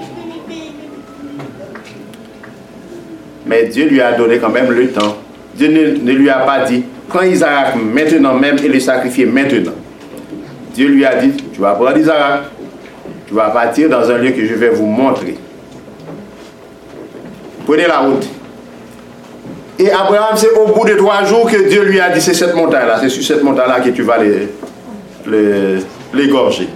Mais 3.50 3.66
Dieu 3.66 3.88
lui 3.88 4.00
a 4.00 4.12
donné 4.12 4.38
quand 4.38 4.50
même 4.50 4.72
le 4.72 4.90
temps. 4.90 5.18
Dieu 5.56 5.70
ne, 5.70 6.06
ne 6.06 6.12
lui 6.16 6.30
a 6.30 6.38
pas 6.40 6.66
dit, 6.66 6.84
quand 7.10 7.24
Isaac 7.24 7.76
maintenant 7.76 8.36
même 8.36 8.58
et 8.64 8.68
le 8.68 8.80
sacrifier 8.80 9.26
maintenant. 9.26 9.74
Dieu 10.76 10.88
lui 10.88 11.04
a 11.04 11.16
dit, 11.16 11.32
tu 11.52 11.60
vas 11.60 11.74
prendre 11.74 11.98
Isaac, 11.98 12.44
tu 13.28 13.34
vas 13.34 13.50
partir 13.50 13.90
dans 13.90 14.10
un 14.10 14.20
lieu 14.20 14.32
que 14.32 14.46
je 14.46 14.54
vais 14.54 14.70
vous 14.70 14.86
montrer. 14.86 15.36
Prenez 17.66 17.88
la 17.88 18.00
route. 18.00 18.28
Et 19.80 19.90
Abraham, 19.92 20.36
c'est 20.36 20.52
au 20.52 20.68
bout 20.68 20.88
de 20.88 20.94
trois 20.94 21.24
jours 21.24 21.50
que 21.50 21.70
Dieu 21.70 21.84
lui 21.86 22.00
a 22.00 22.10
dit, 22.10 22.22
c'est 22.22 22.36
cette 22.36 22.54
montagne-là, 22.54 22.98
c'est 23.02 23.10
sur 23.10 23.24
cette 23.24 23.44
montagne-là 23.44 23.80
que 23.80 23.90
tu 23.90 24.04
vas 24.04 24.18
l'égorger. 26.14 26.70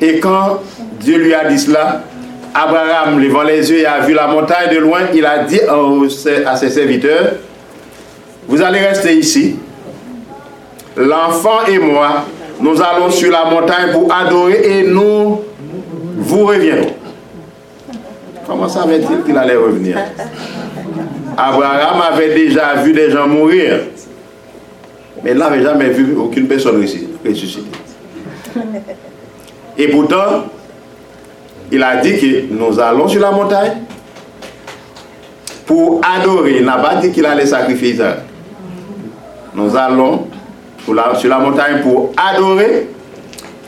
Et 0.00 0.20
quand 0.20 0.60
Dieu 1.00 1.18
lui 1.18 1.34
a 1.34 1.44
dit 1.48 1.58
cela, 1.58 2.02
Abraham, 2.54 3.18
levant 3.18 3.42
les 3.42 3.68
yeux, 3.68 3.80
et 3.80 3.86
a 3.86 4.00
vu 4.00 4.14
la 4.14 4.28
montagne 4.28 4.72
de 4.72 4.78
loin, 4.78 5.00
il 5.12 5.26
a 5.26 5.40
dit 5.40 5.60
à 6.46 6.56
ses 6.56 6.70
serviteurs, 6.70 7.32
vous 8.46 8.62
allez 8.62 8.78
rester 8.78 9.14
ici. 9.14 9.56
L'enfant 10.96 11.66
et 11.66 11.78
moi, 11.78 12.24
nous 12.60 12.80
allons 12.80 13.10
sur 13.10 13.32
la 13.32 13.46
montagne 13.46 13.90
pour 13.92 14.14
adorer 14.14 14.78
et 14.78 14.82
nous 14.86 15.40
vous 16.18 16.46
reviendrons. 16.46 16.94
Comment 18.46 18.68
savait-il 18.68 19.24
qu'il 19.24 19.36
allait 19.36 19.56
revenir? 19.56 19.98
Abraham 21.36 22.00
avait 22.12 22.32
déjà 22.34 22.74
vu 22.76 22.92
des 22.92 23.10
gens 23.10 23.26
mourir, 23.26 23.80
mais 25.24 25.32
il 25.32 25.38
n'avait 25.38 25.62
jamais 25.62 25.88
vu 25.88 26.14
aucune 26.16 26.46
personne 26.46 26.76
ressusciter. 26.76 27.64
Et 29.76 29.88
pourtant, 29.88 30.44
il 31.74 31.82
a 31.82 31.96
dit 31.96 32.16
que 32.18 32.52
nous 32.54 32.78
allons 32.78 33.08
sur 33.08 33.20
la 33.20 33.32
montagne 33.32 33.72
pour 35.66 36.00
adorer. 36.16 36.58
Il 36.58 36.64
n'a 36.64 36.78
pas 36.78 36.96
dit 36.96 37.10
qu'il 37.10 37.26
allait 37.26 37.46
sacrifier 37.46 37.90
Isaac. 37.90 38.18
Nous 39.54 39.76
allons 39.76 40.28
sur 40.84 40.94
la, 40.94 41.38
montagne 41.38 41.80
pour 41.82 42.12
adorer 42.16 42.88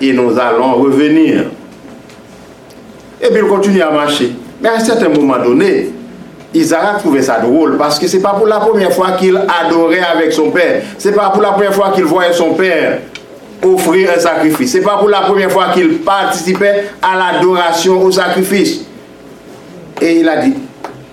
et 0.01 0.13
nous 0.13 0.39
allons 0.39 0.75
revenir. 0.75 1.47
Et 3.21 3.29
puis 3.29 3.41
il 3.43 3.49
continue 3.49 3.83
à 3.83 3.91
marcher. 3.91 4.33
Mais 4.61 4.69
à 4.69 4.75
un 4.75 4.81
certain 4.81 5.09
moment 5.09 5.39
donné, 5.43 5.91
Isaac 6.55 6.99
trouvait 6.99 7.23
ça 7.23 7.41
drôle 7.41 7.77
parce 7.77 7.99
que 7.99 8.07
c'est 8.07 8.21
pas 8.21 8.35
pour 8.35 8.47
la 8.47 8.61
première 8.61 8.93
fois 8.93 9.13
qu'il 9.13 9.37
adorait 9.37 10.01
avec 10.01 10.33
son 10.33 10.51
père. 10.51 10.83
C'est 10.99 11.15
pas 11.15 11.31
pour 11.31 11.43
la 11.43 11.53
première 11.53 11.75
fois 11.75 11.91
qu'il 11.91 12.05
voyait 12.05 12.33
son 12.33 12.55
père 12.55 13.01
offrir 13.63 14.11
un 14.17 14.21
sacrifice. 14.21 14.73
C'est 14.73 14.83
pas 14.83 14.99
pour 14.99 15.09
la 15.09 15.23
première 15.23 15.51
fois 15.51 15.73
qu'il 15.73 15.99
participait 15.99 16.91
à 17.03 17.17
l'adoration 17.17 18.03
au 18.03 18.11
sacrifice. 18.11 18.83
Et 20.01 20.21
il 20.21 20.29
a 20.29 20.45
dit, 20.45 20.55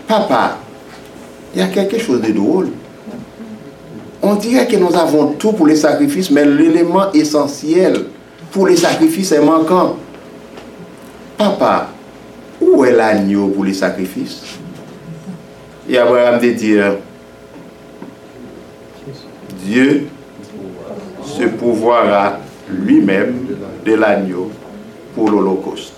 papa, 0.07 0.57
il 1.53 1.61
y 1.61 1.63
a 1.63 1.67
quelque 1.67 1.99
chose 1.99 2.21
de 2.21 2.31
drôle. 2.31 2.69
On 4.21 4.35
dirait 4.35 4.67
que 4.67 4.77
nous 4.77 4.95
avons 4.95 5.33
tout 5.33 5.51
pour 5.51 5.67
les 5.67 5.75
sacrifices, 5.75 6.31
mais 6.31 6.45
l'élément 6.45 7.11
essentiel 7.11 8.05
pour 8.51 8.67
les 8.67 8.77
sacrifices 8.77 9.31
est 9.31 9.41
manquant. 9.41 9.97
Papa, 11.37 11.89
où 12.61 12.85
est 12.85 12.91
l'agneau 12.91 13.47
pour 13.47 13.65
les 13.65 13.73
sacrifices? 13.73 14.41
Et 15.89 15.97
Abraham 15.97 16.39
dit 16.39 16.53
dire, 16.53 16.95
Dieu 19.65 20.07
se 21.37 21.43
pourvoira 21.43 22.37
lui-même 22.69 23.47
de 23.85 23.95
l'agneau 23.95 24.51
pour 25.15 25.29
l'Holocauste. 25.29 25.93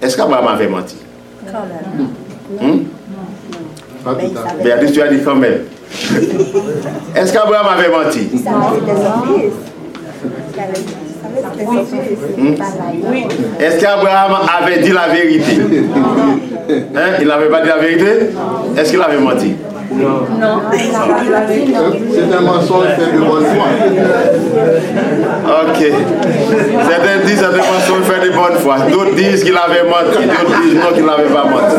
Est-ce 0.00 0.16
qu'Abraham 0.16 0.48
avait 0.48 0.68
menti? 0.68 0.96
Quand 1.46 1.58
même. 1.60 2.08
Hmm? 2.60 2.84
Mais 4.06 4.28
tout 4.28 4.38
à 4.38 4.40
fait. 4.42 4.50
savait, 4.50 4.62
Béatrice, 4.64 4.92
tu 4.92 5.02
as 5.02 5.08
dit 5.08 5.22
quand 5.24 5.36
même. 5.36 5.60
Est-ce 7.14 7.32
qu'Abraham 7.32 7.66
avait 7.78 7.90
menti? 7.90 8.28
Hmm? 12.36 12.54
Oui. 13.10 13.26
Est-ce 13.60 13.80
qu'Abraham 13.80 14.36
avait 14.60 14.80
dit 14.82 14.92
la 14.92 15.08
vérité? 15.08 15.60
Hein? 16.70 17.16
Il 17.20 17.26
n'avait 17.26 17.48
pas 17.48 17.62
dit 17.62 17.68
la 17.68 17.78
vérité? 17.78 18.30
Est-ce 18.76 18.90
qu'il 18.90 19.00
avait 19.00 19.18
menti? 19.18 19.54
C'est 19.90 19.96
un 22.36 22.40
mensonge 22.40 22.88
fait 22.96 23.12
de 23.12 23.18
bonne 23.20 23.44
foi. 23.44 23.66
Ok. 25.62 25.78
Certains 26.88 27.18
disent 27.24 27.40
que 27.40 27.40
c'est 27.40 27.44
un 27.44 27.56
mensonge 27.56 28.04
fait 28.04 28.20
de 28.26 28.32
bonne 28.32 28.58
foi. 28.58 28.76
D'autres 28.90 29.14
disent 29.14 29.42
qu'il 29.42 29.56
avait 29.56 29.84
menti. 29.88 30.26
D'autres 30.26 30.60
disent 30.62 30.74
non 30.74 30.92
qu'il 30.94 31.06
n'avait 31.06 31.32
pas 31.32 31.44
menti. 31.44 31.76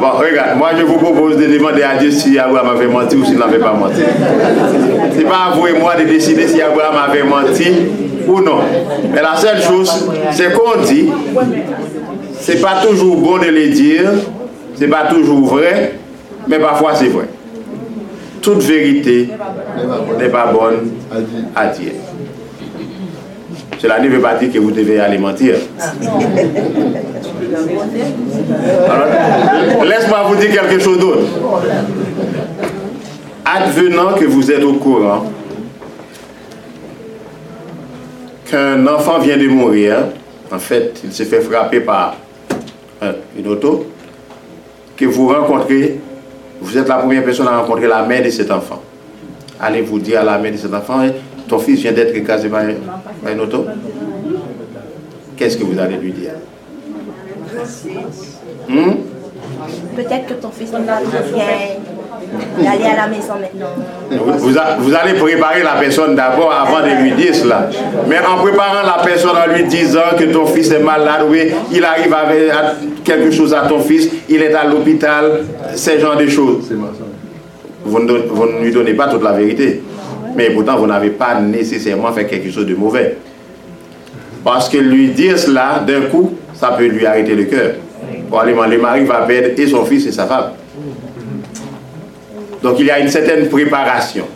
Bon, 0.00 0.08
regarde, 0.18 0.56
moi 0.56 0.70
je 0.76 0.82
vous 0.82 0.96
propose 0.98 1.36
de 1.36 1.46
demander 1.46 1.82
à 1.82 1.96
Dieu 1.96 2.10
si 2.10 2.38
Abraham 2.38 2.70
avait 2.74 2.86
menti 2.88 3.16
ou 3.16 3.24
s'il 3.24 3.38
n'avait 3.38 3.58
pas 3.58 3.74
menti. 3.74 4.00
C'est 5.14 5.24
pas 5.24 5.50
à 5.50 5.54
vous 5.54 5.66
et 5.66 5.78
moi 5.78 5.94
de 5.96 6.04
décider 6.04 6.48
si 6.48 6.60
Abraham 6.62 6.96
avait 7.08 7.22
menti 7.22 7.66
ou 8.26 8.40
non. 8.40 8.60
Mais 9.12 9.20
la 9.20 9.36
seule 9.36 9.60
chose, 9.60 10.08
c'est 10.30 10.52
qu'on 10.54 10.80
dit, 10.82 11.10
c'est 12.40 12.60
pas 12.60 12.80
toujours 12.82 13.16
bon 13.16 13.38
de 13.38 13.46
le 13.46 13.68
dire, 13.68 14.10
c'est 14.82 14.88
pas 14.88 15.06
toujours 15.06 15.46
vrai, 15.46 15.92
mais 16.48 16.58
parfois 16.58 16.92
c'est 16.96 17.06
vrai. 17.06 17.26
Toute 18.40 18.62
vérité 18.64 19.28
n'est 20.18 20.28
pas 20.28 20.46
bonne 20.52 20.90
à 21.54 21.66
dire. 21.68 21.92
Cela 23.78 24.00
ne 24.00 24.08
veut 24.08 24.20
pas 24.20 24.34
dire 24.34 24.52
que 24.52 24.58
vous 24.58 24.72
devez 24.72 24.98
aller 24.98 25.18
mentir. 25.18 25.54
Alors, 28.90 29.84
Laisse-moi 29.84 30.24
vous 30.26 30.34
dire 30.34 30.50
quelque 30.50 30.80
chose 30.80 30.98
d'autre. 30.98 31.28
Advenant 33.44 34.14
que 34.14 34.24
vous 34.24 34.50
êtes 34.50 34.64
au 34.64 34.72
courant 34.74 35.26
qu'un 38.50 38.84
enfant 38.88 39.20
vient 39.20 39.36
de 39.36 39.46
mourir, 39.46 40.06
en 40.50 40.58
fait, 40.58 41.00
il 41.04 41.12
se 41.12 41.22
fait 41.22 41.40
frapper 41.40 41.78
par 41.78 42.16
une 43.38 43.46
auto, 43.46 43.91
que 45.02 45.06
vous 45.08 45.26
rencontrez, 45.28 45.98
vous 46.60 46.78
êtes 46.78 46.86
la 46.86 46.96
première 46.96 47.24
personne 47.24 47.48
à 47.48 47.58
rencontrer 47.58 47.88
la 47.88 48.04
mère 48.04 48.22
de 48.22 48.30
cet 48.30 48.52
enfant. 48.52 48.80
Allez-vous 49.58 49.98
dire 49.98 50.20
à 50.20 50.24
la 50.24 50.38
mère 50.38 50.52
de 50.52 50.56
cet 50.56 50.72
enfant, 50.72 51.00
ton 51.48 51.58
fils 51.58 51.80
vient 51.80 51.92
d'être 51.92 52.14
écrasé 52.14 52.48
par, 52.48 52.62
une 52.62 53.40
auto 53.40 53.66
Qu'est-ce 55.36 55.56
que 55.56 55.64
vous 55.64 55.76
allez 55.78 55.96
lui 55.96 56.12
dire? 56.12 56.34
Hmm? 58.68 58.92
Peut-être 59.96 60.26
que 60.26 60.34
ton 60.34 60.50
fils 60.50 60.72
n'est 60.72 60.80
pas 60.80 61.00
d'aller 62.58 62.84
à 62.84 62.96
la 62.96 63.06
maison 63.08 63.34
maintenant. 63.40 63.66
vous, 64.10 64.38
vous 64.50 64.58
a- 64.58 64.76
vous 64.78 64.94
allez 64.94 65.14
préparer 65.18 65.62
la 65.62 65.72
personne 65.80 66.14
d'abord 66.14 66.52
avant 66.52 66.80
de 66.80 67.02
lui 67.02 67.12
dire 67.12 67.34
cela. 67.34 67.68
Mais 68.08 68.16
en 68.18 68.42
préparant 68.42 68.82
la 68.84 69.02
personne 69.04 69.30
en 69.36 69.52
lui 69.54 69.64
disant 69.64 70.00
que 70.18 70.24
ton 70.24 70.46
fils 70.46 70.70
est 70.70 70.78
malade, 70.80 71.22
oui, 71.28 71.50
il 71.72 71.84
arrive 71.84 72.12
avec 72.14 72.50
à- 72.50 72.74
quelque 73.04 73.30
chose 73.30 73.52
à 73.54 73.66
ton 73.68 73.80
fils, 73.80 74.08
il 74.28 74.42
est 74.42 74.54
à 74.54 74.64
l'hôpital, 74.64 75.40
ce 75.74 75.98
genre 75.98 76.16
de 76.16 76.26
choses. 76.28 76.70
Vous 77.84 77.98
ne, 77.98 78.12
vous 78.12 78.46
ne 78.46 78.60
lui 78.64 78.70
donnez 78.72 78.94
pas 78.94 79.08
toute 79.08 79.22
la 79.24 79.32
vérité. 79.32 79.82
Mais 80.36 80.50
pourtant, 80.50 80.76
vous 80.76 80.86
n'avez 80.86 81.10
pas 81.10 81.34
nécessairement 81.40 82.12
fait 82.12 82.24
quelque 82.26 82.50
chose 82.50 82.66
de 82.66 82.74
mauvais. 82.74 83.16
Parce 84.44 84.68
que 84.68 84.78
lui 84.78 85.08
dire 85.08 85.38
cela, 85.38 85.82
d'un 85.86 86.02
coup, 86.02 86.32
ça 86.54 86.68
peut 86.68 86.86
lui 86.86 87.04
arrêter 87.04 87.34
le 87.34 87.44
cœur. 87.44 87.72
Probablement, 88.28 88.64
le 88.66 88.78
mari 88.78 89.04
va 89.04 89.16
perdre 89.22 89.48
et 89.58 89.66
son 89.66 89.84
fils 89.84 90.06
et 90.06 90.12
sa 90.12 90.26
femme. 90.26 90.52
Donc, 92.62 92.76
il 92.78 92.86
y 92.86 92.90
a 92.90 92.98
une 92.98 93.08
certaine 93.08 93.48
préparation. 93.48 94.26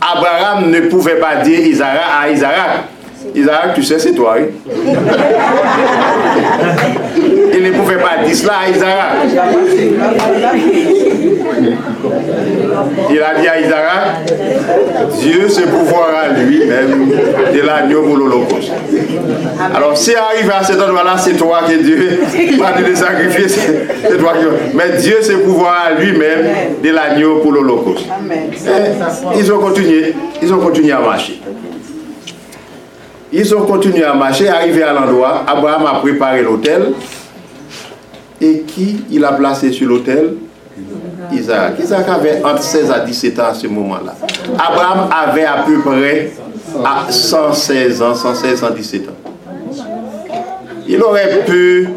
Abraham 0.00 0.70
ne 0.70 0.80
pouvait 0.82 1.16
pas 1.18 1.36
dire 1.36 1.60
Isaac 1.60 2.00
à 2.22 2.30
Isaac. 2.30 2.84
Isaac, 3.34 3.74
tu 3.74 3.82
sais, 3.82 3.98
c'est 3.98 4.12
toi. 4.12 4.36
oui. 4.38 4.46
Ne 7.68 7.76
pouvait 7.76 7.96
pas 7.96 8.24
dire 8.24 8.34
cela 8.34 8.54
à 8.64 8.68
Isaac. 8.70 8.88
Il 13.10 13.22
a 13.22 13.40
dit 13.40 13.48
à 13.48 13.60
Isaac, 13.60 14.32
Dieu 15.20 15.48
se 15.48 15.62
pouvoir 15.62 16.08
à 16.24 16.40
lui-même 16.40 17.08
de 17.52 17.60
l'agneau 17.60 18.02
pour 18.02 18.16
l'Holocauste. 18.16 18.72
Alors, 19.74 19.96
si 19.96 20.14
arrive 20.14 20.50
à 20.50 20.62
cet 20.62 20.80
endroit-là, 20.80 21.16
c'est 21.18 21.36
toi 21.36 21.60
que 21.68 21.74
Dieu 21.74 22.20
va 22.58 22.72
te 22.72 22.94
sacrifier, 22.94 23.48
c'est 23.48 24.18
toi 24.18 24.32
qui 24.38 24.76
Mais 24.76 24.96
Dieu 25.00 25.20
se 25.20 25.32
pouvoir 25.32 25.88
à 25.88 26.00
lui-même 26.00 26.46
de 26.82 26.90
l'agneau 26.90 27.38
pour 27.38 27.52
l'Holocauste. 27.52 28.06
Et 29.34 29.38
Ils 29.38 29.52
ont 29.52 29.58
continué, 29.58 30.14
ils 30.40 30.52
ont 30.52 30.58
continué 30.58 30.92
à 30.92 31.00
marcher. 31.00 31.40
Ils 33.30 33.54
ont 33.54 33.62
continué 33.62 34.04
à 34.04 34.14
marcher, 34.14 34.48
arrivé 34.48 34.82
à 34.82 34.92
l'endroit, 34.92 35.44
Abraham 35.46 35.84
a 35.86 35.98
préparé 35.98 36.42
l'autel. 36.42 36.92
Et 38.40 38.60
qui 38.60 39.04
il 39.10 39.24
a 39.24 39.32
placé 39.32 39.72
sur 39.72 39.88
l'autel? 39.88 40.34
Isaac. 41.32 41.74
Isaac 41.80 42.08
avait 42.08 42.42
entre 42.44 42.62
16 42.62 42.90
à 42.90 43.00
17 43.00 43.38
ans 43.40 43.46
à 43.50 43.54
ce 43.54 43.66
moment-là. 43.66 44.14
Abraham 44.58 45.08
avait 45.10 45.44
à 45.44 45.64
peu 45.66 45.80
près 45.80 46.30
à 46.84 47.10
116 47.10 48.02
ans, 48.02 48.14
116, 48.14 48.60
117 48.60 49.08
ans. 49.08 49.12
Il 50.86 51.02
aurait 51.02 51.44
pu, 51.44 51.88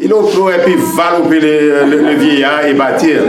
il 0.00 0.12
aurait 0.12 0.64
pu 0.64 0.76
valoper 0.96 1.40
le 1.40 2.14
vieillard 2.14 2.66
et 2.66 2.74
bâtir. 2.74 3.20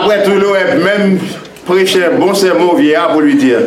Après 0.00 0.22
tout, 0.24 0.32
il 0.36 0.44
aurait 0.44 0.76
même 0.76 1.18
prêché 1.66 2.04
un 2.04 2.18
bon 2.18 2.34
sermon 2.34 2.72
au 2.72 2.76
vieillard 2.76 3.12
pour 3.12 3.20
lui 3.20 3.36
dire 3.36 3.58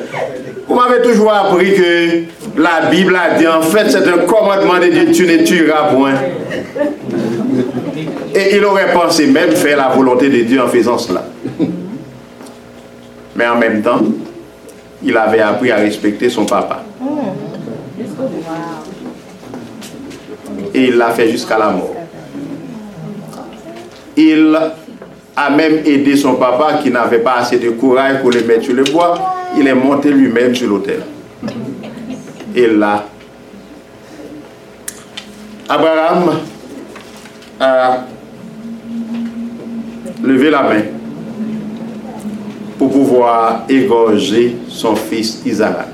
Vous 0.67 0.75
m'avez 0.75 1.01
toujours 1.01 1.33
appris 1.33 1.73
que 1.73 2.59
la 2.59 2.89
Bible 2.89 3.15
a 3.15 3.37
dit 3.37 3.47
en 3.47 3.61
fait, 3.61 3.89
c'est 3.89 4.07
un 4.07 4.19
commandement 4.19 4.79
de 4.79 4.87
Dieu 4.87 5.11
tu 5.13 5.25
ne 5.25 5.43
tueras 5.43 5.93
point. 5.93 6.13
Et 8.33 8.55
il 8.55 8.63
aurait 8.65 8.93
pensé 8.93 9.27
même 9.27 9.51
faire 9.51 9.77
la 9.77 9.89
volonté 9.89 10.29
de 10.29 10.41
Dieu 10.43 10.61
en 10.61 10.67
faisant 10.67 10.97
cela. 10.97 11.25
Mais 13.35 13.47
en 13.47 13.57
même 13.57 13.81
temps, 13.81 14.01
il 15.03 15.17
avait 15.17 15.39
appris 15.39 15.71
à 15.71 15.77
respecter 15.77 16.29
son 16.29 16.45
papa. 16.45 16.83
Et 20.73 20.85
il 20.85 20.97
l'a 20.97 21.09
fait 21.11 21.29
jusqu'à 21.29 21.57
la 21.57 21.69
mort. 21.71 21.95
Il 24.15 24.57
a 25.35 25.49
même 25.49 25.79
aidé 25.85 26.15
son 26.15 26.35
papa 26.35 26.79
qui 26.81 26.91
n'avait 26.91 27.19
pas 27.19 27.35
assez 27.35 27.57
de 27.57 27.69
courage 27.71 28.21
pour 28.21 28.31
le 28.31 28.41
mettre 28.43 28.63
sur 28.63 28.75
le 28.75 28.83
bois. 28.83 29.15
Il 29.57 29.67
est 29.67 29.73
monté 29.73 30.09
lui-même 30.09 30.55
sur 30.55 30.69
l'autel. 30.69 31.01
Et 32.55 32.67
là, 32.67 33.05
Abraham 35.67 36.31
a 37.59 38.05
levé 40.23 40.49
la 40.49 40.63
main 40.63 40.81
pour 42.77 42.91
pouvoir 42.91 43.63
égorger 43.69 44.57
son 44.67 44.95
fils 44.95 45.41
Isaac. 45.45 45.87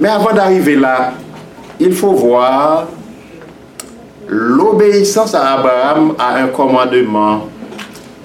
Mais 0.00 0.08
avant 0.08 0.32
d'arriver 0.32 0.76
là, 0.76 1.12
il 1.78 1.92
faut 1.92 2.12
voir 2.12 2.88
l'obéissance 4.26 5.34
à 5.34 5.54
Abraham 5.54 6.14
à 6.18 6.36
un 6.36 6.48
commandement 6.48 7.48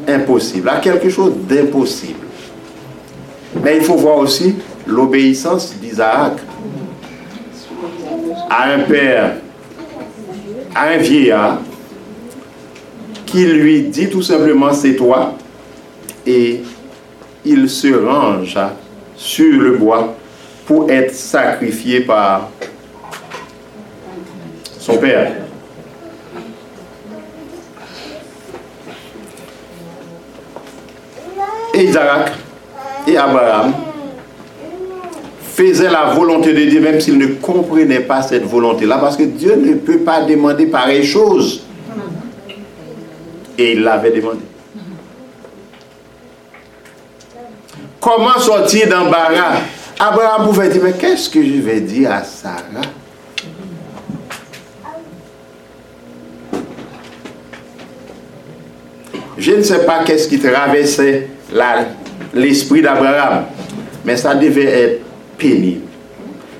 impossible, 0.07 0.69
à 0.69 0.77
quelque 0.77 1.09
chose 1.09 1.33
d'impossible. 1.47 2.25
Mais 3.63 3.77
il 3.77 3.83
faut 3.83 3.95
voir 3.95 4.17
aussi 4.17 4.55
l'obéissance 4.87 5.75
d'Isaac 5.75 6.33
à 8.49 8.71
un 8.71 8.79
père, 8.79 9.33
à 10.73 10.89
un 10.89 10.97
vieillard, 10.97 11.59
qui 13.29 13.45
lui 13.45 13.83
dit 13.83 14.09
tout 14.09 14.21
simplement 14.21 14.73
c'est 14.73 14.95
toi, 14.95 15.35
et 16.25 16.61
il 17.45 17.69
se 17.69 17.93
range 17.93 18.57
sur 19.15 19.61
le 19.61 19.77
bois 19.77 20.15
pour 20.65 20.89
être 20.89 21.13
sacrifié 21.13 22.01
par 22.01 22.49
son 24.79 24.97
père. 24.97 25.33
Et 31.73 31.83
Isaac 31.83 32.31
et 33.07 33.15
Abraham 33.15 33.73
faisaient 35.41 35.91
la 35.91 36.13
volonté 36.13 36.53
de 36.53 36.65
Dieu, 36.69 36.81
même 36.81 36.99
s'ils 36.99 37.17
ne 37.17 37.27
comprenaient 37.27 37.99
pas 37.99 38.21
cette 38.21 38.43
volonté-là, 38.43 38.97
parce 38.97 39.15
que 39.15 39.23
Dieu 39.23 39.55
ne 39.55 39.75
peut 39.75 39.99
pas 39.99 40.21
demander 40.23 40.65
pareille 40.65 41.05
chose. 41.05 41.63
Et 43.59 43.73
il 43.73 43.83
l'avait 43.83 44.11
demandé. 44.11 44.39
comment 47.99 48.39
sortir 48.39 48.87
d'embarras? 48.87 49.59
Abraham 49.99 50.47
pouvait 50.47 50.69
dire, 50.69 50.81
mais 50.83 50.93
qu'est-ce 50.93 51.29
que 51.29 51.43
je 51.43 51.61
vais 51.61 51.81
dire 51.81 52.11
à 52.11 52.23
Sarah? 52.23 52.61
Je 59.37 59.51
ne 59.51 59.61
sais 59.61 59.85
pas 59.85 60.03
qu'est-ce 60.05 60.27
qui 60.27 60.39
traversait 60.39 61.27
l'esprit 62.33 62.81
d'Abraham, 62.81 63.45
mais 64.05 64.15
ça 64.15 64.35
devait 64.35 64.81
être 64.81 65.01
pénible. 65.37 65.85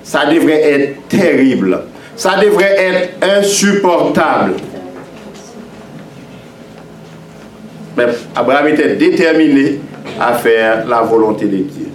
Ça 0.04 0.26
devrait 0.26 0.62
être 0.62 1.08
terrible. 1.08 1.82
Ça 2.16 2.38
devrait 2.42 2.76
être 2.78 3.24
insupportable. 3.24 4.56
Mais 8.00 8.06
Abraham 8.34 8.70
était 8.70 8.96
déterminé 8.96 9.82
à 10.18 10.34
faire 10.36 10.88
la 10.88 11.02
volonté 11.02 11.46
de 11.48 11.58
Dieu. 11.58 11.88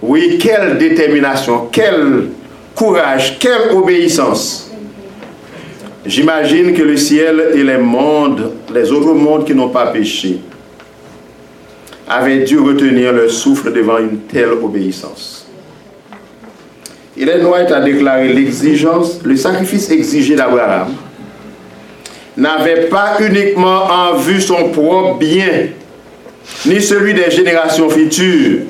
Oui, 0.00 0.38
quelle 0.40 0.78
détermination, 0.78 1.68
quel 1.72 2.28
courage, 2.72 3.38
quelle 3.40 3.72
obéissance. 3.72 4.70
J'imagine 6.06 6.74
que 6.74 6.82
le 6.82 6.96
ciel 6.96 7.50
et 7.54 7.64
les 7.64 7.78
mondes, 7.78 8.52
les 8.72 8.92
autres 8.92 9.14
mondes 9.14 9.44
qui 9.44 9.54
n'ont 9.54 9.68
pas 9.68 9.88
péché, 9.88 10.38
avaient 12.08 12.44
dû 12.44 12.58
retenir 12.60 13.12
leur 13.12 13.30
souffle 13.30 13.72
devant 13.72 13.98
une 13.98 14.18
telle 14.20 14.52
obéissance. 14.62 15.44
est 17.18 17.44
White 17.44 17.72
a 17.72 17.80
déclaré 17.80 18.32
l'exigence, 18.32 19.20
le 19.24 19.34
sacrifice 19.34 19.90
exigé 19.90 20.36
d'Abraham 20.36 20.94
n'avait 22.36 22.86
pas 22.86 23.18
uniquement 23.20 23.84
en 23.84 24.14
vue 24.16 24.40
son 24.40 24.70
propre 24.70 25.18
bien, 25.18 25.68
ni 26.66 26.80
celui 26.80 27.14
des 27.14 27.30
générations 27.30 27.88
futures, 27.90 28.60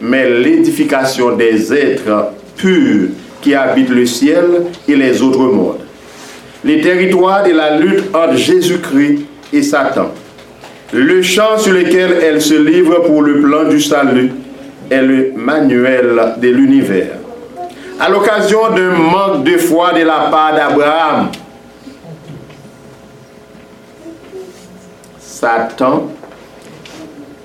mais 0.00 0.28
l'édification 0.28 1.36
des 1.36 1.72
êtres 1.72 2.32
purs 2.56 3.08
qui 3.40 3.54
habitent 3.54 3.90
le 3.90 4.06
ciel 4.06 4.44
et 4.88 4.96
les 4.96 5.22
autres 5.22 5.38
mondes. 5.38 5.80
Les 6.64 6.80
territoires 6.80 7.42
de 7.44 7.50
la 7.50 7.76
lutte 7.76 8.04
entre 8.14 8.36
Jésus-Christ 8.36 9.24
et 9.52 9.62
Satan. 9.62 10.12
Le 10.92 11.22
champ 11.22 11.58
sur 11.58 11.72
lequel 11.72 12.18
elle 12.22 12.40
se 12.40 12.54
livre 12.54 13.00
pour 13.00 13.22
le 13.22 13.40
plan 13.40 13.64
du 13.64 13.80
salut 13.80 14.30
est 14.90 15.02
le 15.02 15.32
manuel 15.34 16.34
de 16.36 16.48
l'univers. 16.48 17.16
À 17.98 18.08
l'occasion 18.08 18.70
d'un 18.74 18.90
manque 18.90 19.44
de 19.44 19.56
foi 19.56 19.92
de 19.92 20.04
la 20.04 20.28
part 20.30 20.54
d'Abraham, 20.54 21.28
Satan, 25.42 26.08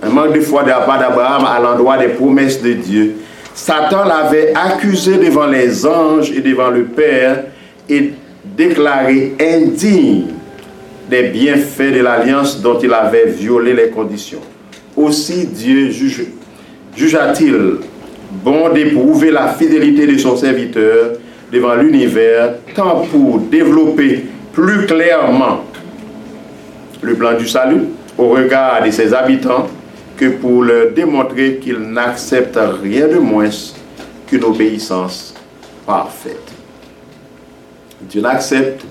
un 0.03 0.09
manque 0.09 0.33
de 0.35 0.41
foi 0.41 0.61
de 0.61 0.69
la 0.69 0.81
part 0.81 0.99
d'Abraham 0.99 1.45
à 1.45 1.59
l'endroit 1.59 1.97
des 1.97 2.09
promesses 2.09 2.61
de 2.61 2.73
Dieu, 2.73 3.15
Satan 3.55 4.05
l'avait 4.05 4.53
accusé 4.53 5.17
devant 5.17 5.47
les 5.47 5.83
anges 5.83 6.29
et 6.29 6.41
devant 6.41 6.69
le 6.69 6.83
Père 6.83 7.45
et 7.89 8.13
déclaré 8.55 9.33
indigne 9.41 10.25
des 11.09 11.23
bienfaits 11.29 11.91
de 11.91 12.01
l'alliance 12.01 12.61
dont 12.61 12.77
il 12.77 12.93
avait 12.93 13.31
violé 13.31 13.73
les 13.73 13.89
conditions. 13.89 14.41
Aussi 14.95 15.47
Dieu 15.47 15.89
jugea-t-il 16.95 17.77
bon 18.43 18.69
d'éprouver 18.69 19.31
la 19.31 19.47
fidélité 19.47 20.05
de 20.05 20.19
son 20.19 20.37
serviteur 20.37 21.13
devant 21.51 21.73
l'univers, 21.73 22.57
tant 22.75 23.07
pour 23.11 23.39
développer 23.39 24.25
plus 24.53 24.85
clairement 24.85 25.63
le 27.07 27.15
plan 27.15 27.37
du 27.37 27.47
salut 27.47 27.85
au 28.17 28.29
regard 28.29 28.83
de 28.83 28.91
ses 28.91 29.13
habitants 29.13 29.67
que 30.17 30.25
pour 30.29 30.63
leur 30.63 30.91
démontrer 30.91 31.55
qu'il 31.55 31.79
n'accepte 31.79 32.59
rien 32.83 33.07
de 33.07 33.17
moins 33.17 33.49
qu'une 34.27 34.43
obéissance 34.43 35.33
parfaite. 35.85 36.51
Dieu 38.01 38.21
n'accepte 38.21 38.85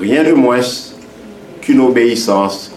rien 0.00 0.22
de 0.24 0.32
moins 0.32 0.60
qu'une 1.62 1.80
obéissance 1.80 2.70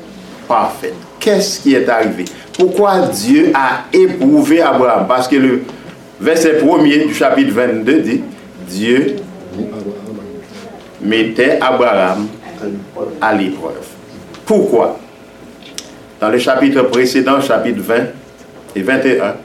parfaite. 0.48 0.96
Qu'est-ce 1.20 1.60
qui 1.60 1.74
est 1.76 1.90
arrivé? 1.90 2.26
Pourquoi 2.58 3.08
Dieu 3.08 3.52
a 3.54 3.84
éprouvé 3.92 4.62
Abraham? 4.62 5.06
Parce 5.08 5.28
que 5.28 5.36
le 5.36 5.64
verset 6.20 6.58
premier 6.58 7.06
du 7.06 7.14
chapitre 7.14 7.52
22 7.52 8.00
dit, 8.00 8.22
Dieu 8.70 9.18
mettait 11.02 11.60
Abraham 11.60 12.28
à 13.20 13.34
l'épreuve. 13.34 13.91
Pourquoi? 14.46 15.00
Dans 16.20 16.30
le 16.30 16.38
chapitre 16.38 16.84
précédent, 16.84 17.42
chapitre 17.42 17.82
20 17.82 17.96
et 18.76 18.82
21, 18.82 19.36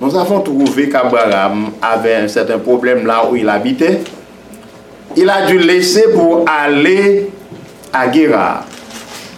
nous 0.00 0.16
avons 0.16 0.40
trouvé 0.40 0.88
qu'Abraham 0.88 1.70
avait 1.80 2.16
un 2.16 2.28
certain 2.28 2.58
problème 2.58 3.06
là 3.06 3.28
où 3.30 3.36
il 3.36 3.48
habitait. 3.48 4.00
Il 5.16 5.28
a 5.28 5.46
dû 5.46 5.58
laisser 5.58 6.10
pour 6.14 6.44
aller 6.48 7.30
à 7.92 8.08
Guérard. 8.08 8.64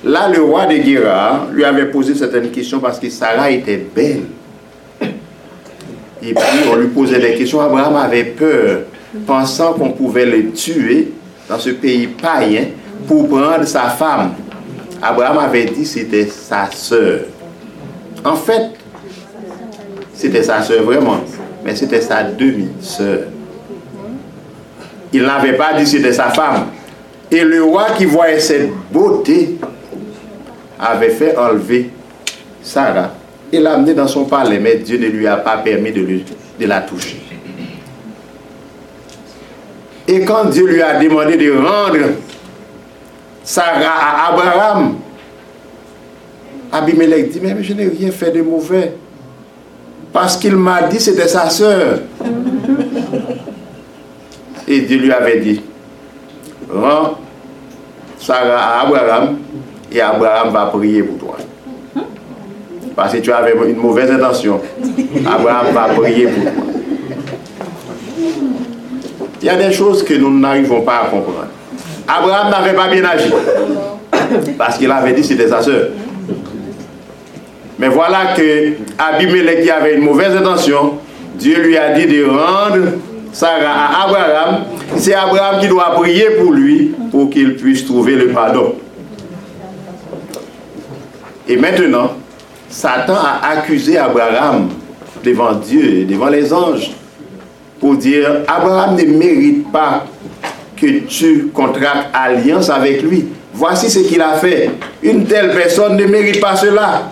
Là, 0.05 0.29
le 0.29 0.43
roi 0.43 0.67
de 0.67 0.77
Guérard 0.77 1.47
lui 1.53 1.65
avait 1.65 1.87
posé 1.87 2.15
certaines 2.15 2.51
questions 2.51 2.81
parce 2.81 2.99
que 2.99 3.09
Sarah 3.09 3.51
était 3.51 3.77
belle. 3.77 4.25
Et 6.23 6.35
puis, 6.35 6.69
on 6.71 6.77
lui 6.77 6.89
posait 6.89 7.19
des 7.19 7.35
questions. 7.35 7.61
Abraham 7.61 7.97
avait 7.97 8.25
peur, 8.25 8.83
pensant 9.27 9.73
qu'on 9.73 9.91
pouvait 9.91 10.27
le 10.27 10.51
tuer 10.51 11.13
dans 11.49 11.59
ce 11.59 11.71
pays 11.71 12.07
païen 12.07 12.67
pour 13.07 13.29
prendre 13.29 13.65
sa 13.65 13.89
femme. 13.89 14.35
Abraham 15.03 15.39
avait 15.39 15.65
dit 15.65 15.85
c'était 15.85 16.27
sa 16.27 16.71
sœur. 16.71 17.21
En 18.25 18.37
fait, 18.37 18.71
c'était 20.15 20.45
sa 20.45 20.63
sœur 20.63 20.85
vraiment, 20.85 21.21
mais 21.65 21.75
c'était 21.75 22.01
sa 22.01 22.23
demi-sœur. 22.23 23.23
Il 25.13 25.25
n'avait 25.25 25.55
pas 25.55 25.73
dit 25.75 25.87
c'était 25.87 26.13
sa 26.13 26.31
femme. 26.31 26.67
Et 27.31 27.43
le 27.43 27.65
roi 27.65 27.87
qui 27.97 28.05
voyait 28.05 28.39
cette 28.39 28.71
beauté 28.93 29.59
avait 30.79 31.11
fait 31.11 31.37
enlever 31.37 31.91
Sarah 32.63 33.11
et 33.53 33.59
l'a 33.59 33.75
amenée 33.75 33.95
dans 33.95 34.09
son 34.09 34.25
palais, 34.25 34.59
mais 34.59 34.77
Dieu 34.77 34.99
ne 34.99 35.07
lui 35.07 35.27
a 35.27 35.37
pas 35.37 35.59
permis 35.59 35.93
de, 35.93 36.01
de 36.61 36.67
la 36.67 36.81
toucher. 36.81 37.21
Et 40.07 40.25
quand 40.25 40.45
Dieu 40.47 40.67
lui 40.67 40.81
a 40.81 40.99
demandé 40.99 41.37
de 41.37 41.53
rendre 41.53 41.99
Sarah 43.45 43.95
à 43.99 44.33
Abraham. 44.33 44.97
Abimelech 46.71 47.31
dit, 47.31 47.41
mais 47.43 47.63
je 47.63 47.75
n'ai 47.75 47.89
rien 47.89 48.11
fait 48.11 48.31
de 48.31 48.43
mauvais. 48.43 48.95
Parce 50.13 50.37
qu'il 50.37 50.57
m'a 50.57 50.83
dit 50.83 51.01
c'était 51.01 51.29
sa 51.29 51.51
sœur. 51.51 52.01
Et 54.69 54.81
Dieu 54.83 54.99
lui 54.99 55.13
avait 55.13 55.41
dit, 55.41 55.61
rends 56.71 57.19
Sarah 58.19 58.79
à 58.79 58.81
Abraham 58.87 59.39
et 59.91 60.01
Abraham 60.01 60.53
va 60.53 60.67
prier 60.67 61.03
pour 61.03 61.19
toi. 61.19 61.37
Parce 62.95 63.15
que 63.15 63.19
tu 63.19 63.33
avais 63.33 63.55
une 63.69 63.77
mauvaise 63.77 64.11
intention. 64.11 64.61
Abraham 65.27 65.75
va 65.75 65.95
prier 65.95 66.27
pour 66.27 66.43
toi. 66.45 66.72
Il 69.43 69.47
y 69.47 69.49
a 69.49 69.57
des 69.57 69.73
choses 69.73 70.05
que 70.05 70.15
nous 70.15 70.39
n'arrivons 70.39 70.83
pas 70.83 71.03
à 71.03 71.05
comprendre. 71.07 71.49
Abraham 72.07 72.51
n'avait 72.51 72.77
pas 72.77 72.89
bien 72.89 73.05
agi. 73.05 73.29
Parce 74.57 74.79
qu'il 74.79 74.91
avait 74.91 75.13
dit 75.13 75.25
c'était 75.25 75.49
sa 75.49 75.61
soeur. 75.61 75.89
Mais 77.79 77.89
voilà 77.89 78.35
que 78.37 78.75
Abimelech 78.97 79.65
qui 79.65 79.71
avait 79.71 79.97
une 79.97 80.05
mauvaise 80.05 80.37
intention, 80.37 80.99
Dieu 81.35 81.61
lui 81.61 81.77
a 81.77 81.91
dit 81.91 82.07
de 82.07 82.25
rendre 82.25 82.93
Sarah 83.33 83.89
à 83.91 84.05
Abraham. 84.05 84.65
C'est 84.97 85.15
Abraham 85.15 85.61
qui 85.61 85.67
doit 85.67 85.91
prier 85.95 86.31
pour 86.41 86.53
lui 86.53 86.95
pour 87.11 87.29
qu'il 87.29 87.57
puisse 87.57 87.85
trouver 87.85 88.15
le 88.15 88.29
pardon. 88.29 88.77
Et 91.49 91.57
maintenant, 91.57 92.13
Satan 92.69 93.17
a 93.17 93.49
accusé 93.55 93.99
Abraham 93.99 94.69
devant 95.25 95.55
Dieu 95.55 95.85
et 95.85 96.05
devant 96.05 96.29
les 96.29 96.53
anges 96.53 96.93
pour 97.83 97.97
dire 97.97 98.45
Abraham 98.47 98.95
ne 98.95 99.03
mérite 99.07 99.73
pas 99.73 100.07
que 100.81 101.01
tu 101.01 101.49
contractes 101.53 102.11
alliance 102.15 102.71
avec 102.71 103.03
lui. 103.03 103.27
Voici 103.53 103.91
ce 103.91 103.99
qu'il 103.99 104.23
a 104.23 104.35
fait. 104.35 104.71
Une 105.03 105.27
telle 105.27 105.51
personne 105.53 105.97
ne 105.97 106.05
mérite 106.07 106.41
pas 106.41 106.55
cela. 106.55 107.11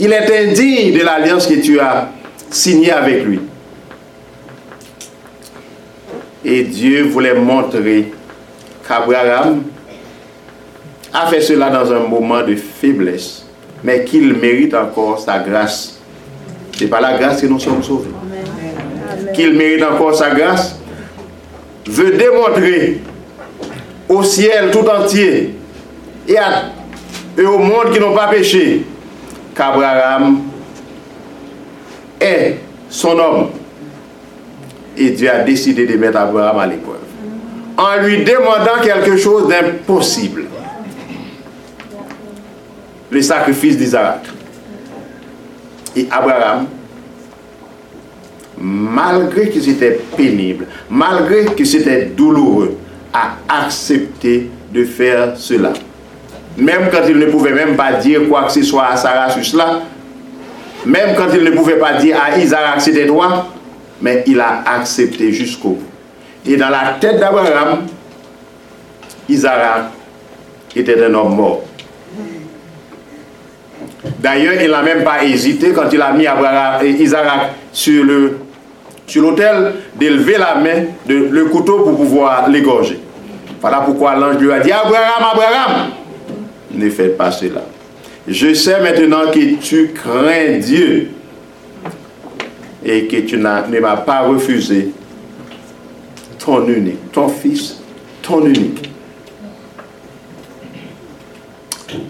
Il 0.00 0.12
est 0.12 0.48
indigne 0.48 0.98
de 0.98 1.04
l'alliance 1.04 1.46
que 1.46 1.54
tu 1.60 1.78
as 1.78 2.08
signée 2.50 2.90
avec 2.90 3.24
lui. 3.24 3.38
Et 6.44 6.64
Dieu 6.64 7.04
voulait 7.04 7.34
montrer 7.34 8.12
qu'Abraham 8.86 9.62
a 11.12 11.26
fait 11.28 11.40
cela 11.40 11.70
dans 11.70 11.92
un 11.92 12.00
moment 12.00 12.42
de 12.42 12.56
faiblesse, 12.56 13.46
mais 13.84 14.02
qu'il 14.02 14.34
mérite 14.34 14.74
encore 14.74 15.20
sa 15.20 15.38
grâce. 15.38 16.00
C'est 16.76 16.88
par 16.88 17.00
la 17.00 17.16
grâce 17.16 17.40
que 17.40 17.46
nous 17.46 17.60
sommes 17.60 17.84
sauvés. 17.84 18.10
Qu'il 19.34 19.54
mérite 19.54 19.82
encore 19.82 20.14
sa 20.14 20.30
grâce 20.30 20.76
veut 21.86 22.12
démontrer 22.12 23.00
au 24.08 24.22
ciel 24.22 24.70
tout 24.70 24.86
entier 24.88 25.54
et, 26.28 27.42
au 27.42 27.58
monde 27.58 27.92
qui 27.92 28.00
n'ont 28.00 28.14
pas 28.14 28.28
péché 28.28 28.84
qu'Abraham 29.54 30.40
est 32.20 32.58
son 32.88 33.18
homme. 33.18 33.50
Et 34.96 35.10
Dieu 35.10 35.30
a 35.30 35.40
décidé 35.40 35.86
de 35.86 35.96
mettre 35.96 36.18
Abraham 36.18 36.58
à 36.58 36.66
l'épreuve. 36.66 36.98
En 37.76 38.00
lui 38.02 38.24
demandant 38.24 38.80
quelque 38.82 39.16
chose 39.16 39.48
d'impossible. 39.48 40.44
Le 43.10 43.22
sacrifice 43.22 43.76
d'Isaac. 43.76 44.20
Et 45.96 46.06
Abraham, 46.10 46.66
malgré 48.58 49.48
que 49.50 49.60
c'était 49.60 50.00
pénible, 50.16 50.66
malgré 50.90 51.44
que 51.46 51.64
c'était 51.64 52.06
douloureux, 52.06 52.76
a 53.12 53.36
accepté 53.48 54.50
de 54.72 54.84
faire 54.84 55.34
cela. 55.36 55.72
Même 56.56 56.88
quand 56.90 57.06
il 57.08 57.18
ne 57.18 57.26
pouvait 57.26 57.52
même 57.52 57.76
pas 57.76 57.94
dire 57.94 58.28
quoi 58.28 58.44
que 58.44 58.52
ce 58.52 58.62
soit 58.62 58.86
à 58.86 58.96
Sarah 58.96 59.30
sur 59.30 59.44
cela, 59.44 59.80
même 60.86 61.14
quand 61.16 61.28
il 61.34 61.42
ne 61.42 61.50
pouvait 61.50 61.78
pas 61.78 61.94
dire 61.94 62.16
à 62.20 62.38
Isaac 62.38 62.80
c'était 62.80 63.06
droit, 63.06 63.52
mais 64.00 64.24
il 64.26 64.38
a 64.40 64.62
accepté 64.66 65.32
jusqu'au 65.32 65.70
bout. 65.70 65.82
Et 66.46 66.56
dans 66.56 66.68
la 66.68 66.96
tête 67.00 67.18
d'Abraham, 67.18 67.86
Isaac 69.28 69.84
était 70.76 71.02
un 71.02 71.14
homme 71.14 71.36
mort. 71.36 71.62
D'ailleurs, 74.18 74.54
il 74.62 74.70
n'a 74.70 74.82
même 74.82 75.02
pas 75.02 75.24
hésité 75.24 75.72
quand 75.72 75.90
il 75.92 76.00
a 76.00 76.12
mis 76.12 76.26
Isaac 77.00 77.52
sur 77.72 78.04
le 78.04 78.38
sur 79.06 79.22
l'autel 79.22 79.74
d'élever 79.96 80.38
la 80.38 80.54
main, 80.56 80.84
de, 81.06 81.14
le 81.30 81.44
couteau 81.46 81.80
pour 81.80 81.96
pouvoir 81.96 82.48
l'égorger. 82.48 82.98
Voilà 83.60 83.80
pourquoi 83.80 84.14
l'ange 84.16 84.38
lui 84.38 84.52
a 84.52 84.60
dit 84.60 84.72
Abraham, 84.72 85.24
Abraham, 85.32 85.90
ne 86.70 86.90
faites 86.90 87.16
pas 87.16 87.30
cela. 87.30 87.62
Je 88.26 88.54
sais 88.54 88.80
maintenant 88.80 89.30
que 89.30 89.56
tu 89.56 89.88
crains 89.94 90.58
Dieu 90.58 91.10
et 92.84 93.06
que 93.06 93.16
tu 93.18 93.36
ne 93.36 93.80
m'as 93.80 93.96
pas 93.96 94.20
refusé 94.20 94.92
ton 96.38 96.66
unique, 96.68 97.12
ton 97.12 97.28
fils, 97.28 97.80
ton 98.22 98.44
unique. 98.46 98.90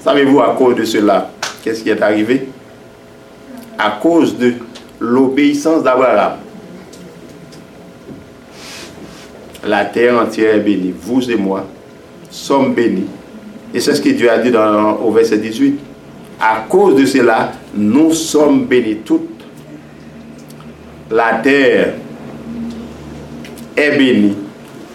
Savez-vous 0.00 0.40
à 0.40 0.54
cause 0.56 0.76
de 0.76 0.84
cela, 0.84 1.30
qu'est-ce 1.62 1.82
qui 1.82 1.90
est 1.90 2.02
arrivé? 2.02 2.48
À 3.78 3.98
cause 4.02 4.36
de 4.38 4.54
l'obéissance 5.00 5.82
d'Abraham. 5.82 6.43
La 9.66 9.84
terre 9.86 10.18
entière 10.18 10.54
est 10.56 10.60
bénie. 10.60 10.94
Vous 10.96 11.30
et 11.30 11.36
moi 11.36 11.64
sommes 12.30 12.74
bénis. 12.74 13.06
Et 13.72 13.80
c'est 13.80 13.94
ce 13.94 14.00
que 14.00 14.10
Dieu 14.10 14.30
a 14.30 14.38
dit 14.38 14.52
au 15.02 15.10
verset 15.10 15.38
18. 15.38 15.78
À 16.40 16.64
cause 16.68 16.96
de 17.00 17.06
cela, 17.06 17.52
nous 17.74 18.12
sommes 18.12 18.66
bénis 18.66 18.96
toutes. 19.04 19.30
La 21.10 21.34
terre 21.42 21.94
est 23.76 23.96
bénie 23.96 24.36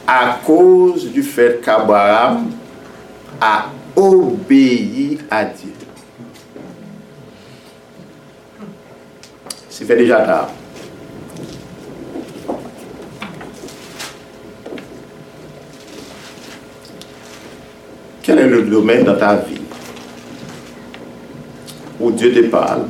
à 0.05 0.39
cause 0.45 1.11
du 1.11 1.23
fait 1.23 1.61
qu'Abraham 1.63 2.47
a 3.39 3.65
obéi 3.95 5.17
à 5.29 5.45
Dieu. 5.45 5.71
C'est 9.69 9.85
fait 9.85 9.95
déjà 9.95 10.19
tard. 10.21 10.49
Quel 18.29 18.37
est 18.37 18.47
le 18.47 18.61
domaine 18.61 19.03
dans 19.05 19.17
ta 19.17 19.37
vie 19.37 19.59
où 21.99 22.11
Dieu 22.11 22.31
te 22.31 22.47
parle 22.47 22.83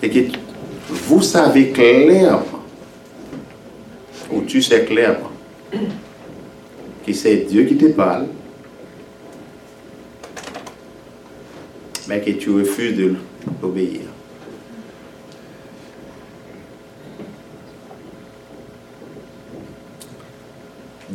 et 0.00 0.08
que 0.08 0.20
vous 0.88 1.20
savez 1.20 1.70
clairement, 1.70 2.62
ou 4.30 4.42
tu 4.42 4.62
sais 4.62 4.84
clairement, 4.84 5.32
que 7.04 7.12
c'est 7.12 7.38
Dieu 7.38 7.64
qui 7.64 7.76
te 7.76 7.86
parle, 7.86 8.26
mais 12.06 12.20
que 12.20 12.30
tu 12.30 12.50
refuses 12.50 12.96
de 12.96 13.16
l'obéir? 13.60 14.02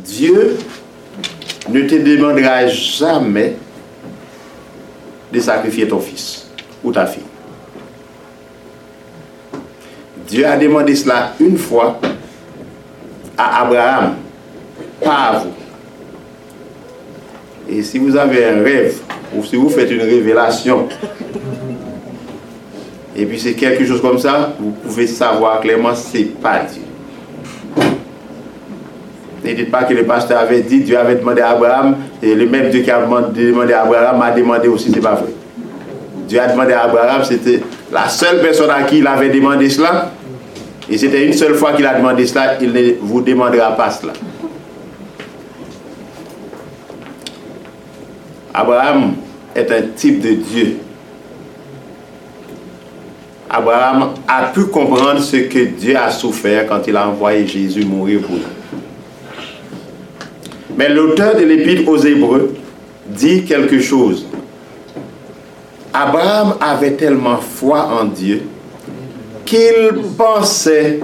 Dieu 0.04 0.58
ne 1.76 1.88
te 1.88 1.94
demandera 1.96 2.66
jamais 2.66 3.56
de 5.32 5.40
sacrifier 5.40 5.86
ton 5.86 6.00
fils 6.00 6.48
ou 6.82 6.92
ta 6.92 7.06
fille. 7.06 7.22
Dieu 10.26 10.46
a 10.46 10.56
demandé 10.56 10.94
cela 10.94 11.34
une 11.38 11.58
fois 11.58 12.00
à 13.36 13.62
Abraham, 13.62 14.14
pas 15.02 15.14
à 15.14 15.38
vous. 15.38 15.52
Et 17.68 17.82
si 17.82 17.98
vous 17.98 18.16
avez 18.16 18.44
un 18.44 18.62
rêve, 18.62 18.98
ou 19.34 19.44
si 19.44 19.56
vous 19.56 19.68
faites 19.68 19.90
une 19.90 20.00
révélation, 20.00 20.88
et 23.14 23.26
puis 23.26 23.38
c'est 23.38 23.54
quelque 23.54 23.84
chose 23.84 24.00
comme 24.00 24.18
ça, 24.18 24.54
vous 24.58 24.70
pouvez 24.70 25.06
savoir 25.06 25.60
clairement 25.60 25.94
c'est 25.94 26.40
pas 26.40 26.60
Dieu. 26.60 26.85
Ne 29.46 29.52
dites 29.52 29.70
pas 29.70 29.84
que 29.84 29.94
le 29.94 30.04
pasteur 30.04 30.40
avait 30.40 30.62
dit, 30.62 30.80
Dieu 30.80 30.98
avait 30.98 31.14
demandé 31.14 31.40
à 31.40 31.50
Abraham, 31.50 31.96
et 32.20 32.34
le 32.34 32.46
même 32.46 32.68
Dieu 32.70 32.80
qui 32.80 32.90
a 32.90 33.00
demandé 33.00 33.72
à 33.72 33.82
Abraham 33.82 34.18
m'a 34.18 34.32
demandé 34.32 34.66
aussi, 34.66 34.90
c'est 34.92 35.00
pas 35.00 35.14
vrai. 35.14 35.30
Dieu 36.26 36.40
a 36.40 36.48
demandé 36.48 36.72
à 36.72 36.82
Abraham, 36.82 37.22
c'était 37.22 37.62
la 37.92 38.08
seule 38.08 38.40
personne 38.40 38.70
à 38.70 38.82
qui 38.82 38.98
il 38.98 39.06
avait 39.06 39.28
demandé 39.28 39.70
cela, 39.70 40.10
et 40.90 40.98
c'était 40.98 41.24
une 41.24 41.32
seule 41.32 41.54
fois 41.54 41.74
qu'il 41.74 41.86
a 41.86 41.94
demandé 41.94 42.26
cela, 42.26 42.60
il 42.60 42.72
ne 42.72 42.94
vous 43.00 43.20
demandera 43.20 43.76
pas 43.76 43.90
cela. 43.90 44.14
Abraham 48.52 49.14
est 49.54 49.70
un 49.70 49.82
type 49.94 50.20
de 50.20 50.30
Dieu. 50.30 50.78
Abraham 53.48 54.14
a 54.26 54.42
pu 54.46 54.64
comprendre 54.64 55.20
ce 55.20 55.36
que 55.36 55.66
Dieu 55.66 55.96
a 55.96 56.10
souffert 56.10 56.66
quand 56.66 56.80
il 56.88 56.96
a 56.96 57.08
envoyé 57.08 57.46
Jésus 57.46 57.84
mourir 57.84 58.22
pour 58.22 58.34
nous. 58.34 58.55
Mais 60.76 60.88
l'auteur 60.88 61.36
de 61.36 61.44
l'épître 61.44 61.88
aux 61.88 61.98
Hébreux 61.98 62.54
dit 63.06 63.44
quelque 63.44 63.80
chose. 63.80 64.26
Abraham 65.92 66.56
avait 66.60 66.92
tellement 66.92 67.38
foi 67.38 67.88
en 68.00 68.04
Dieu 68.04 68.42
qu'il 69.46 70.02
pensait 70.18 71.00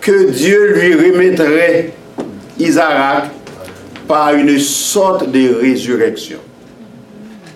que 0.00 0.30
Dieu 0.30 0.74
lui 0.74 0.94
remettrait 0.94 1.92
Isaac 2.58 3.30
par 4.06 4.34
une 4.34 4.58
sorte 4.58 5.30
de 5.32 5.54
résurrection. 5.54 6.38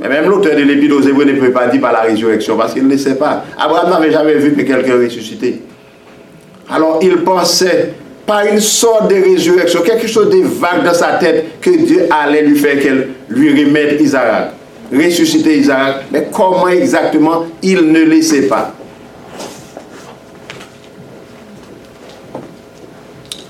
Mais 0.00 0.08
même 0.08 0.28
l'auteur 0.28 0.56
de 0.56 0.62
l'Épître 0.62 0.96
aux 0.96 1.02
Hébreux 1.02 1.24
ne 1.24 1.38
peut 1.38 1.52
pas 1.52 1.66
dire 1.68 1.80
par 1.80 1.92
la 1.92 2.00
résurrection 2.00 2.56
parce 2.56 2.72
qu'il 2.72 2.86
ne 2.86 2.96
sait 2.96 3.16
pas. 3.16 3.44
Abraham 3.58 3.90
n'avait 3.90 4.10
jamais 4.10 4.34
vu 4.34 4.54
que 4.54 4.62
quelqu'un 4.62 4.96
ressuscité. 4.96 5.60
Alors 6.70 7.00
il 7.02 7.18
pensait 7.18 7.94
par 8.28 8.44
une 8.44 8.60
sorte 8.60 9.08
de 9.08 9.14
résurrection, 9.14 9.80
quelque 9.80 10.06
chose 10.06 10.28
de 10.28 10.42
vague 10.46 10.84
dans 10.84 10.92
sa 10.92 11.14
tête 11.14 11.58
que 11.62 11.70
Dieu 11.70 12.06
allait 12.10 12.42
lui 12.42 12.58
faire 12.58 12.78
qu'elle 12.78 13.08
lui 13.30 13.64
remette 13.64 13.98
Isaac. 14.02 14.50
Ressusciter 14.92 15.56
Isaac. 15.56 16.04
Mais 16.10 16.28
comment 16.30 16.68
exactement 16.68 17.46
il 17.62 17.90
ne 17.90 18.00
le 18.00 18.20
sait 18.20 18.42
pas. 18.46 18.74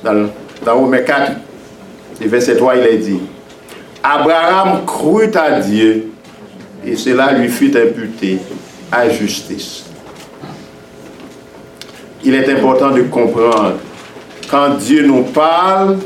Dans, 0.04 0.28
dans 0.64 0.78
Romains 0.78 1.02
4, 1.02 1.32
le 2.20 2.28
verset 2.28 2.54
3, 2.54 2.76
il 2.76 2.86
est 2.86 2.98
dit 2.98 3.20
Abraham 4.00 4.84
crut 4.86 5.34
à 5.34 5.58
Dieu 5.58 6.12
et 6.86 6.94
cela 6.94 7.32
lui 7.32 7.48
fut 7.48 7.76
imputé 7.76 8.38
à 8.92 9.08
justice. 9.08 9.86
Il 12.22 12.32
est 12.32 12.48
important 12.48 12.92
de 12.92 13.02
comprendre 13.02 13.74
quand 14.48 14.70
Dieu 14.78 15.06
nous 15.06 15.24
parle 15.24 15.98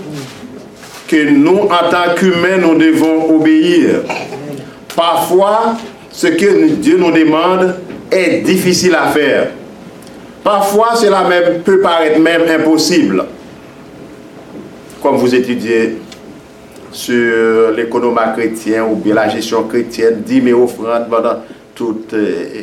que 1.07 1.31
nous, 1.31 1.59
en 1.59 1.91
tant 1.91 2.15
qu'humains, 2.17 2.59
nous 2.59 2.77
devons 2.77 3.37
obéir. 3.37 4.03
Parfois, 4.97 5.75
ce 6.11 6.27
que 6.27 6.69
Dieu 6.75 6.97
nous 6.99 7.13
demande 7.13 7.77
est 8.11 8.39
difficile 8.43 8.95
à 8.95 9.09
faire. 9.09 9.51
Parfois, 10.43 10.97
cela 10.97 11.25
peut 11.65 11.81
paraître 11.81 12.19
même 12.19 12.43
impossible. 12.49 13.25
Comme 15.03 15.17
vous 15.17 15.35
étudiez 15.35 15.99
sur 16.91 17.71
l'économie 17.75 18.19
chrétien 18.35 18.85
ou 18.85 18.97
bien 18.97 19.15
la 19.15 19.29
gestion 19.29 19.65
chrétienne, 19.65 20.23
10 20.27 20.43
000 20.43 20.63
offrandes 20.63 21.09
pendant 21.09 21.37
tout, 21.75 22.03
euh, 22.13 22.17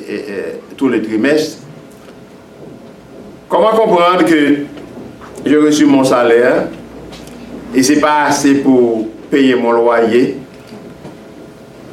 euh, 0.09 0.41
tout 0.77 0.87
le 0.87 1.01
trimestre. 1.01 1.59
Comment 3.47 3.71
comprendre 3.71 4.25
que 4.25 4.65
j'ai 5.49 5.57
reçu 5.57 5.85
mon 5.85 6.03
salaire 6.03 6.67
et 7.73 7.81
ce 7.81 7.93
n'est 7.93 7.99
pas 7.99 8.25
assez 8.25 8.55
pour 8.55 9.07
payer 9.31 9.55
mon 9.55 9.71
loyer. 9.71 10.37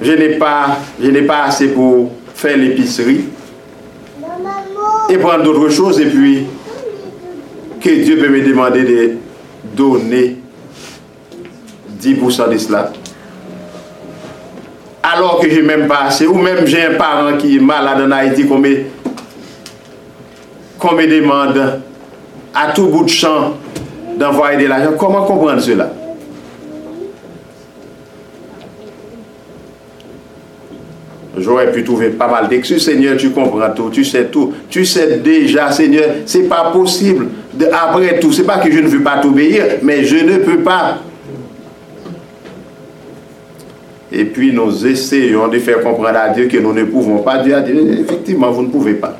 Je 0.02 0.12
n'ai 0.12 0.36
pas, 0.36 0.78
je 1.02 1.10
n'ai 1.10 1.22
pas 1.22 1.44
assez 1.44 1.68
pour 1.68 2.12
faire 2.34 2.58
l'épicerie. 2.58 3.24
et 5.08 5.16
prendre 5.18 5.44
d'autres 5.44 5.70
choses 5.70 6.00
et 6.00 6.06
puis 6.06 6.46
que 7.80 7.90
Dieu 8.04 8.18
peut 8.18 8.28
me 8.28 8.42
demander 8.42 8.82
de 8.82 9.12
donner 9.74 10.36
10% 12.02 12.52
de 12.52 12.58
cela. 12.58 12.92
Alors 15.02 15.40
que 15.40 15.48
je 15.48 15.56
n'ai 15.56 15.62
même 15.62 15.86
pas 15.86 16.02
assez, 16.08 16.26
ou 16.26 16.34
même 16.34 16.66
j'ai 16.66 16.84
un 16.84 16.94
parent 16.94 17.38
qui 17.38 17.56
est 17.56 17.60
malade 17.60 18.02
en 18.06 18.10
Haïti, 18.10 18.46
qu'on 18.46 18.58
me, 18.58 18.76
qu'on 20.78 20.94
me 20.94 21.06
demande 21.06 21.80
à 22.56 22.72
tout 22.72 22.86
bout 22.86 23.04
de 23.04 23.10
champ 23.10 23.54
d'envoyer 24.18 24.62
de 24.62 24.66
l'argent. 24.66 24.92
Comment 24.98 25.22
comprendre 25.24 25.60
cela? 25.60 25.92
J'aurais 31.38 31.70
pu 31.70 31.84
trouver 31.84 32.08
pas 32.08 32.28
mal 32.28 32.48
d'excuses. 32.48 32.82
Seigneur, 32.82 33.18
tu 33.18 33.30
comprends 33.30 33.70
tout, 33.74 33.90
tu 33.90 34.04
sais 34.04 34.24
tout. 34.24 34.54
Tu 34.70 34.86
sais 34.86 35.18
déjà, 35.18 35.70
Seigneur, 35.70 36.06
c'est 36.24 36.48
pas 36.48 36.70
possible. 36.72 37.28
De, 37.52 37.66
après 37.66 38.18
tout, 38.20 38.32
c'est 38.32 38.44
pas 38.44 38.58
que 38.58 38.72
je 38.72 38.78
ne 38.78 38.88
veux 38.88 39.02
pas 39.02 39.18
t'obéir, 39.18 39.64
mais 39.82 40.04
je 40.04 40.16
ne 40.16 40.38
peux 40.38 40.60
pas. 40.60 40.98
Et 44.10 44.24
puis 44.24 44.52
nous 44.54 44.86
essayons 44.86 45.48
de 45.48 45.58
faire 45.58 45.82
comprendre 45.82 46.16
à 46.16 46.30
Dieu 46.30 46.46
que 46.46 46.56
nous 46.56 46.72
ne 46.72 46.84
pouvons 46.84 47.18
pas. 47.18 47.42
Dieu 47.42 47.54
a 47.54 47.60
dit, 47.60 47.72
effectivement, 48.00 48.50
vous 48.50 48.62
ne 48.62 48.68
pouvez 48.68 48.94
pas. 48.94 49.18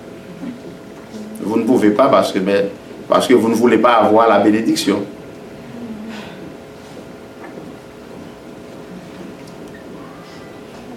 Vous 1.43 1.59
ne 1.59 1.65
pouvez 1.65 1.91
pas 1.91 2.09
parce 2.09 2.33
que, 2.33 2.39
mais, 2.39 2.71
parce 3.09 3.27
que 3.27 3.35
vous 3.35 3.49
ne 3.49 3.55
voulez 3.55 3.79
pas 3.79 3.95
avoir 3.95 4.29
la 4.29 4.39
bénédiction. 4.41 5.03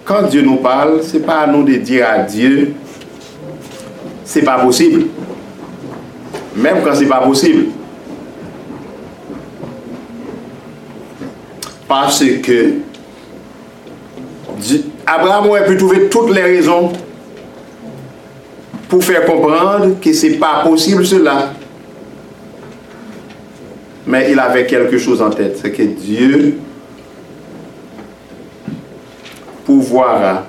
Quand 0.04 0.24
Dieu 0.24 0.42
nous 0.42 0.56
parle, 0.56 1.02
ce 1.04 1.16
n'est 1.16 1.22
pas 1.22 1.40
à 1.40 1.46
nous 1.46 1.62
de 1.62 1.74
dire 1.74 2.06
à 2.08 2.18
Dieu, 2.18 2.74
c'est 4.24 4.42
pas 4.42 4.58
possible. 4.58 5.06
Même 6.56 6.78
quand 6.82 6.94
c'est 6.94 7.06
pas 7.06 7.20
possible. 7.20 7.66
Parce 11.86 12.24
que 12.24 12.74
Abraham 15.06 15.46
aurait 15.46 15.66
pu 15.66 15.76
trouver 15.76 16.08
toutes 16.08 16.30
les 16.30 16.42
raisons 16.42 16.92
pour 18.88 19.02
faire 19.04 19.24
comprendre 19.24 20.00
que 20.00 20.12
c'est 20.12 20.34
pas 20.34 20.62
possible 20.64 21.06
cela. 21.06 21.52
Mais 24.06 24.32
il 24.32 24.38
avait 24.38 24.66
quelque 24.66 24.98
chose 24.98 25.20
en 25.20 25.30
tête, 25.30 25.58
c'est 25.60 25.70
que 25.70 25.82
Dieu 25.82 26.58
pouvoira 29.64 30.46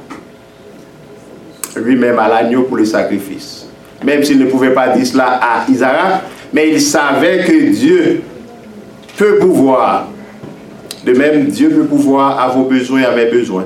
lui-même 1.76 2.18
à 2.20 2.28
l'agneau 2.28 2.64
pour 2.64 2.78
le 2.78 2.86
sacrifice. 2.86 3.68
Même 4.04 4.24
s'il 4.24 4.40
ne 4.40 4.46
pouvait 4.46 4.74
pas 4.74 4.90
dire 4.90 5.06
cela 5.06 5.40
à 5.42 5.70
Isaac, 5.70 6.24
mais 6.54 6.70
il 6.70 6.82
savait 6.82 7.44
que 7.44 7.72
Dieu 7.72 8.24
peut 9.18 9.38
pouvoir. 9.38 10.08
De 11.06 11.14
même, 11.14 11.48
Dieu 11.48 11.70
peut 11.70 11.86
pouvoir 11.86 12.40
à 12.40 12.50
vos 12.50 12.64
besoins 12.64 13.02
et 13.02 13.06
à 13.06 13.16
mes 13.16 13.26
besoins 13.26 13.66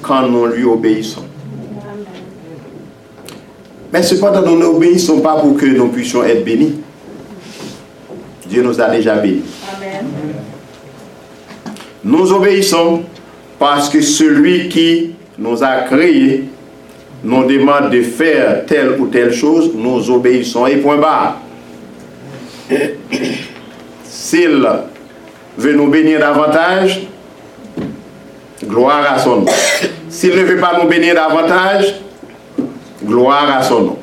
quand 0.00 0.28
nous 0.28 0.46
lui 0.46 0.64
obéissons. 0.64 1.24
Mais 3.92 4.02
cependant, 4.02 4.42
nous 4.42 4.58
n'obéissons 4.58 5.20
pas 5.20 5.36
pour 5.36 5.56
que 5.56 5.66
nous 5.66 5.88
puissions 5.88 6.24
être 6.24 6.44
bénis. 6.44 6.80
Dieu 8.52 8.62
nous 8.62 8.78
a 8.82 8.90
déjà 8.90 9.14
bénis. 9.14 9.44
Nous 12.04 12.32
obéissons 12.32 13.02
parce 13.58 13.88
que 13.88 14.02
celui 14.02 14.68
qui 14.68 15.14
nous 15.38 15.64
a 15.64 15.76
créés 15.86 16.50
nous 17.24 17.44
demande 17.44 17.90
de 17.90 18.02
faire 18.02 18.66
telle 18.66 19.00
ou 19.00 19.06
telle 19.06 19.32
chose, 19.32 19.70
nous 19.74 20.10
obéissons 20.10 20.66
et 20.66 20.76
point 20.76 20.98
barre. 20.98 21.38
S'il 24.04 24.68
veut 25.56 25.72
nous 25.72 25.88
bénir 25.88 26.18
davantage, 26.20 27.06
gloire 28.66 29.14
à 29.14 29.18
son 29.18 29.36
nom. 29.36 29.46
S'il 30.10 30.36
ne 30.36 30.42
veut 30.42 30.58
pas 30.58 30.78
nous 30.78 30.88
bénir 30.90 31.14
davantage, 31.14 31.94
gloire 33.02 33.56
à 33.56 33.62
son 33.62 33.80
nom. 33.80 33.98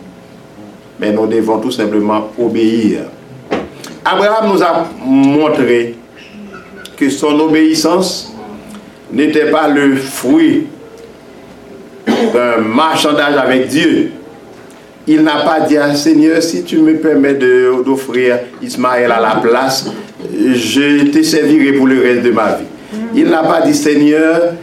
Mais 1.00 1.12
nous 1.12 1.28
devons 1.28 1.60
tout 1.60 1.72
simplement 1.72 2.30
obéir. 2.40 3.02
Abraham 4.12 4.52
nous 4.54 4.64
a 4.64 4.88
montré 5.06 5.96
que 6.98 7.10
son 7.10 7.40
obéissance 7.40 8.34
n'était 9.12 9.52
pas 9.52 9.68
le 9.68 9.96
fruit 9.96 10.66
d'un 12.34 12.58
marchandage 12.58 13.38
avec 13.38 13.68
Dieu. 13.68 14.12
Il 15.08 15.22
n'a 15.22 15.42
pas 15.42 15.62
dit 15.62 15.78
à 15.78 15.94
Seigneur, 15.94 16.42
si 16.42 16.64
tu 16.64 16.78
me 16.80 16.96
permets 16.98 17.36
d'offrir 17.36 18.40
Ismaël 18.62 19.12
à 19.12 19.20
la 19.20 19.36
place, 19.42 19.86
je 20.34 21.06
te 21.12 21.22
servirai 21.22 21.74
pour 21.74 21.88
le 21.88 22.02
reste 22.02 22.24
de 22.24 22.32
ma 22.32 22.54
vie. 22.54 22.66
Il 23.16 23.30
n'a 23.30 23.44
pas 23.44 23.62
dit 23.62 23.76
Seigneur, 23.76 24.54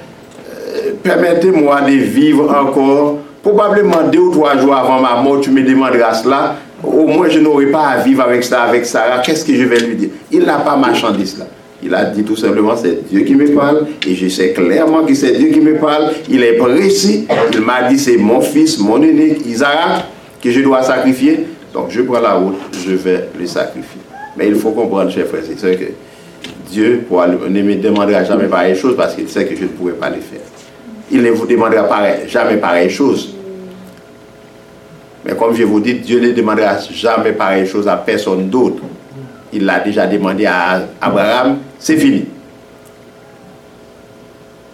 permettez-moi 1.03 1.83
de 1.83 1.93
vivre 1.93 2.53
encore, 2.53 3.19
probablement 3.43 4.03
deux 4.11 4.19
ou 4.19 4.31
trois 4.33 4.57
jours 4.59 4.75
avant 4.75 5.01
ma 5.01 5.21
mort, 5.21 5.41
tu 5.41 5.51
me 5.51 5.63
demanderas 5.63 6.15
cela. 6.15 6.57
Au 6.83 7.07
moins, 7.07 7.29
je 7.29 7.39
n'aurai 7.39 7.67
pas 7.67 7.89
à 7.89 8.03
vivre 8.03 8.23
avec 8.23 8.45
ça, 8.45 8.63
avec 8.63 8.85
Sarah. 8.85 9.21
Qu'est-ce 9.21 9.45
que 9.45 9.55
je 9.55 9.65
vais 9.65 9.81
lui 9.81 9.97
dire? 9.97 10.09
Il 10.31 10.45
n'a 10.45 10.59
pas 10.59 10.77
marchandé 10.77 11.25
cela. 11.25 11.47
Il 11.83 11.95
a 11.95 12.05
dit 12.07 12.23
tout 12.23 12.37
simplement, 12.37 12.75
c'est 12.77 13.07
Dieu 13.09 13.21
qui 13.21 13.35
me 13.35 13.55
parle, 13.55 13.87
et 14.07 14.15
je 14.15 14.29
sais 14.29 14.53
clairement 14.53 15.05
que 15.05 15.15
c'est 15.15 15.33
Dieu 15.33 15.51
qui 15.51 15.61
me 15.61 15.77
parle. 15.77 16.11
Il 16.29 16.43
est 16.43 16.55
précis. 16.55 17.27
Il 17.53 17.61
m'a 17.61 17.89
dit, 17.89 17.99
c'est 17.99 18.17
mon 18.17 18.41
fils, 18.41 18.79
mon 18.79 19.01
unique, 19.03 19.47
Isaac, 19.47 20.07
que 20.43 20.51
je 20.51 20.61
dois 20.61 20.83
sacrifier. 20.83 21.47
Donc, 21.73 21.87
je 21.91 22.03
prends 22.03 22.21
la 22.21 22.35
route, 22.35 22.57
je 22.73 22.93
vais 22.93 23.29
le 23.39 23.47
sacrifier. 23.47 24.01
Mais 24.37 24.49
il 24.49 24.55
faut 24.55 24.71
comprendre, 24.71 25.11
chers 25.11 25.27
frères 25.27 25.43
et 25.43 25.59
sœurs, 25.59 25.79
que 25.79 25.93
Dieu 26.71 27.05
ne 27.11 27.63
me 27.63 27.75
demandera 27.77 28.25
jamais 28.25 28.47
pareille 28.47 28.77
chose 28.77 28.97
parce 28.97 29.15
qu'il 29.15 29.29
sait 29.29 29.45
que 29.45 29.55
je 29.55 29.63
ne 29.63 29.69
pourrai 29.69 29.93
pas 29.93 30.09
le 30.09 30.17
faire. 30.17 30.41
Il 31.11 31.23
ne 31.23 31.31
vous 31.31 31.47
demandera 31.47 31.87
jamais 32.27 32.57
pareille 32.57 32.91
chose. 32.91 33.36
Mais 35.27 35.35
comme 35.35 35.55
je 35.55 35.65
vous 35.65 35.81
dis, 35.81 35.95
Dieu 35.95 36.21
ne 36.21 36.31
demandera 36.31 36.79
jamais 36.79 37.33
pareille 37.33 37.67
chose 37.67 37.89
à 37.89 37.97
personne 37.97 38.49
d'autre. 38.49 38.83
Il 39.53 39.65
l'a 39.65 39.81
déjà 39.81 40.07
demandé 40.07 40.47
à 40.47 40.83
Abraham, 41.01 41.59
c'est 41.79 41.97
fini. 41.97 42.27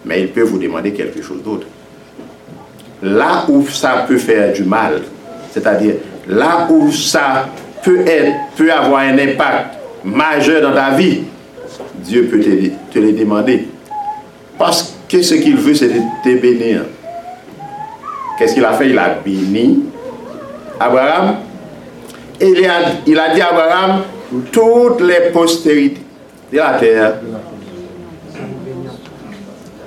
Mais 0.05 0.21
il 0.21 0.27
peut 0.29 0.43
vous 0.43 0.59
demander 0.59 0.91
quelque 0.91 1.23
chose 1.23 1.41
d'autre. 1.43 1.65
Là 3.01 3.45
où 3.49 3.65
ça 3.67 4.05
peut 4.07 4.17
faire 4.17 4.53
du 4.53 4.63
mal, 4.63 5.01
c'est-à-dire 5.51 5.95
là 6.27 6.67
où 6.69 6.91
ça 6.91 7.47
peut, 7.83 8.01
être, 8.05 8.33
peut 8.55 8.71
avoir 8.71 9.01
un 9.01 9.17
impact 9.17 9.77
majeur 10.03 10.61
dans 10.61 10.73
ta 10.73 10.91
vie, 10.91 11.21
Dieu 11.95 12.27
peut 12.29 12.39
te, 12.39 12.93
te 12.93 12.99
le 12.99 13.13
demander. 13.13 13.67
Parce 14.57 14.95
que 15.09 15.21
ce 15.21 15.35
qu'il 15.35 15.55
veut, 15.55 15.73
c'est 15.73 15.89
de 15.89 15.99
te 16.23 16.39
bénir. 16.39 16.81
Qu'est-ce 18.37 18.53
qu'il 18.53 18.65
a 18.65 18.73
fait? 18.73 18.89
Il 18.89 18.97
a 18.99 19.15
béni 19.23 19.83
Abraham. 20.79 21.35
Il 22.39 22.65
a, 22.65 22.73
il 23.05 23.17
a 23.17 23.33
dit 23.33 23.41
à 23.41 23.49
Abraham, 23.49 24.01
toutes 24.51 25.01
les 25.01 25.31
postérités 25.31 26.01
de 26.51 26.57
la 26.57 26.73
terre, 26.73 27.13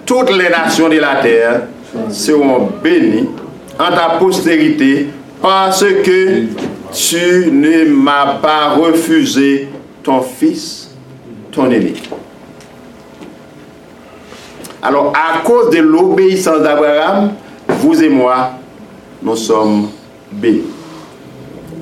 toutes 0.04 0.30
les 0.30 0.48
nations 0.48 0.88
de 0.88 0.98
la 0.98 1.16
terre 1.16 1.62
seront 2.10 2.68
bénies 2.82 3.28
en 3.78 3.90
ta 3.90 4.16
postérité 4.18 5.08
parce 5.42 5.84
que 5.84 6.44
tu 6.92 7.50
ne 7.50 7.84
m'as 7.84 8.34
pas 8.36 8.70
refusé 8.70 9.68
ton 10.02 10.22
fils, 10.22 10.90
ton 11.50 11.70
aîné. 11.70 11.94
Alors, 14.82 15.12
à 15.14 15.38
cause 15.40 15.70
de 15.70 15.78
l'obéissance 15.78 16.62
d'Abraham, 16.62 17.32
vous 17.68 18.02
et 18.02 18.08
moi, 18.08 18.52
nous 19.22 19.36
sommes 19.36 19.88
bénis. 20.30 20.75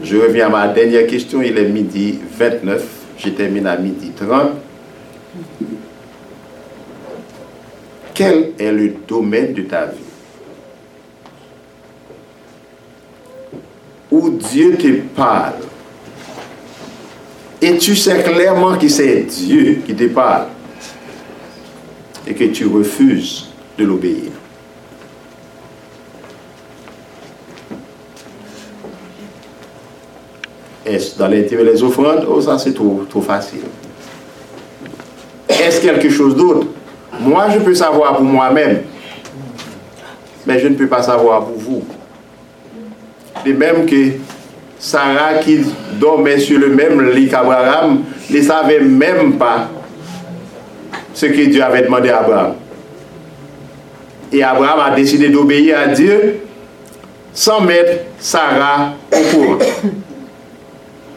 Je 0.04 0.18
reviens 0.18 0.48
à 0.48 0.50
ma 0.50 0.68
dernière 0.68 1.06
question, 1.06 1.40
il 1.40 1.56
est 1.56 1.66
midi 1.66 2.18
29, 2.38 2.84
je 3.16 3.30
termine 3.30 3.66
à 3.66 3.78
midi 3.78 4.10
30. 4.10 4.50
Quel 8.12 8.52
est 8.58 8.70
le 8.70 8.94
domaine 9.08 9.54
de 9.54 9.62
ta 9.62 9.86
vie? 9.86 9.96
Où 14.10 14.28
Dieu 14.28 14.76
te 14.76 14.92
parle. 15.16 15.54
Et 17.62 17.78
tu 17.78 17.96
sais 17.96 18.22
clairement 18.22 18.76
que 18.76 18.88
c'est 18.88 19.22
Dieu 19.22 19.78
qui 19.86 19.94
te 19.94 20.04
parle 20.08 20.48
et 22.26 22.34
que 22.34 22.44
tu 22.44 22.66
refuses 22.66 23.48
de 23.78 23.84
l'obéir? 23.86 24.43
Est-ce 30.84 31.18
dans 31.18 31.28
l'intérêt 31.28 31.64
des 31.64 31.82
offrandes? 31.82 32.26
Oh, 32.28 32.40
ça 32.40 32.58
c'est 32.58 32.74
trop, 32.74 33.04
trop 33.08 33.22
facile. 33.22 33.60
Est-ce 35.48 35.80
quelque 35.80 36.10
chose 36.10 36.36
d'autre? 36.36 36.66
Moi, 37.20 37.46
je 37.54 37.58
peux 37.60 37.74
savoir 37.74 38.16
pour 38.16 38.24
moi-même, 38.24 38.82
mais 40.46 40.58
je 40.58 40.68
ne 40.68 40.74
peux 40.74 40.88
pas 40.88 41.02
savoir 41.02 41.44
pour 41.44 41.56
vous. 41.56 41.84
De 43.46 43.52
même 43.52 43.86
que 43.86 44.12
Sarah 44.78 45.34
qui 45.40 45.60
dormait 45.98 46.38
sur 46.38 46.58
le 46.58 46.68
même 46.68 47.00
lit 47.10 47.28
qu'Abraham 47.28 48.02
ne 48.28 48.42
savait 48.42 48.80
même 48.80 49.38
pas 49.38 49.68
ce 51.14 51.26
que 51.26 51.44
Dieu 51.46 51.62
avait 51.62 51.82
demandé 51.82 52.10
à 52.10 52.18
Abraham. 52.18 52.54
Et 54.32 54.42
Abraham 54.42 54.80
a 54.92 54.94
décidé 54.94 55.28
d'obéir 55.28 55.78
à 55.78 55.86
Dieu 55.86 56.40
sans 57.32 57.60
mettre 57.60 58.02
Sarah 58.18 58.92
au 59.12 59.34
courant. 59.34 59.58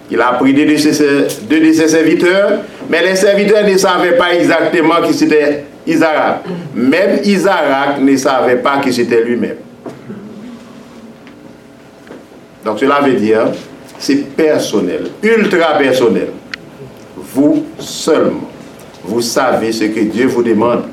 Il 0.09 0.21
a 0.21 0.33
pris 0.33 0.53
deux 0.53 0.65
de 0.65 0.77
ses, 0.77 1.87
serviteurs, 1.87 2.59
mais 2.89 3.03
les 3.03 3.15
serviteurs 3.15 3.67
ne 3.67 3.77
savaient 3.77 4.15
pas 4.15 4.33
exactement 4.35 5.01
qui 5.05 5.13
c'était 5.13 5.65
Isaac. 5.85 6.43
Même 6.73 7.19
Isaac 7.25 7.99
ne 7.99 8.15
savait 8.15 8.57
pas 8.57 8.79
qui 8.79 8.93
c'était 8.93 9.23
lui-même. 9.23 9.57
Donc 12.63 12.79
cela 12.79 13.01
veut 13.01 13.13
dire, 13.13 13.51
c'est 13.99 14.35
personnel, 14.35 15.07
ultra 15.23 15.77
personnel. 15.77 16.29
Vous 17.15 17.65
seulement, 17.79 18.49
vous 19.03 19.21
savez 19.21 19.71
ce 19.71 19.85
que 19.85 20.01
Dieu 20.01 20.27
vous 20.27 20.43
demande. 20.43 20.83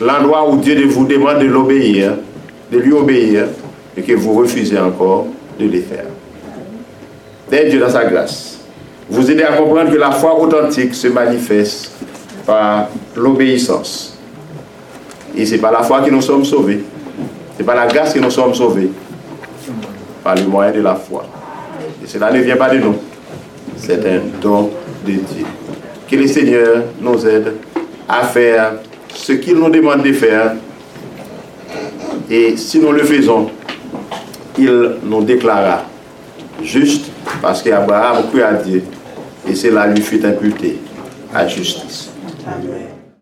L'endroit 0.00 0.48
où 0.48 0.56
Dieu 0.56 0.86
vous 0.86 1.06
demande 1.06 1.40
de 1.40 1.46
l'obéir, 1.46 2.14
de 2.70 2.78
lui 2.78 2.92
obéir, 2.92 3.46
et 3.96 4.02
que 4.02 4.14
vous 4.14 4.32
refusez 4.32 4.78
encore 4.78 5.26
de 5.58 5.66
le 5.66 5.80
faire. 5.80 6.06
D'aide 7.52 7.68
Dieu 7.68 7.80
dans 7.80 7.90
sa 7.90 8.06
grâce. 8.06 8.60
Vous 9.10 9.30
aidez 9.30 9.42
à 9.42 9.52
comprendre 9.52 9.92
que 9.92 9.98
la 9.98 10.10
foi 10.10 10.40
authentique 10.40 10.94
se 10.94 11.08
manifeste 11.08 11.92
par 12.46 12.88
l'obéissance. 13.14 14.16
Et 15.36 15.44
ce 15.44 15.52
n'est 15.52 15.60
pas 15.60 15.70
la 15.70 15.82
foi 15.82 16.00
que 16.00 16.10
nous 16.10 16.22
sommes 16.22 16.46
sauvés. 16.46 16.82
Ce 17.52 17.58
n'est 17.58 17.66
pas 17.66 17.74
la 17.74 17.86
grâce 17.88 18.14
que 18.14 18.20
nous 18.20 18.30
sommes 18.30 18.54
sauvés. 18.54 18.90
Par 20.24 20.34
le 20.34 20.44
moyen 20.44 20.72
de 20.72 20.80
la 20.80 20.94
foi. 20.94 21.26
Et 22.02 22.06
cela 22.06 22.32
ne 22.32 22.40
vient 22.40 22.56
pas 22.56 22.70
de 22.70 22.78
nous. 22.78 22.96
C'est 23.76 24.00
un 24.06 24.20
don 24.40 24.70
de 25.06 25.12
Dieu. 25.12 25.44
Que 26.10 26.16
le 26.16 26.26
Seigneur 26.28 26.84
nous 27.02 27.26
aide 27.26 27.52
à 28.08 28.22
faire 28.22 28.76
ce 29.14 29.32
qu'il 29.32 29.56
nous 29.56 29.68
demande 29.68 30.02
de 30.02 30.12
faire. 30.14 30.54
Et 32.30 32.56
si 32.56 32.78
nous 32.78 32.92
le 32.92 33.02
faisons, 33.02 33.50
il 34.56 34.92
nous 35.04 35.22
déclara 35.22 35.82
juste 36.62 37.11
parce 37.40 37.62
qu'Abraham 37.62 38.28
crut 38.30 38.42
à 38.42 38.54
Dieu 38.54 38.84
et 39.48 39.54
cela 39.54 39.86
lui 39.86 40.02
fut 40.02 40.24
imputé 40.24 40.80
à 41.34 41.46
justice. 41.46 42.10
Amen. 42.46 42.91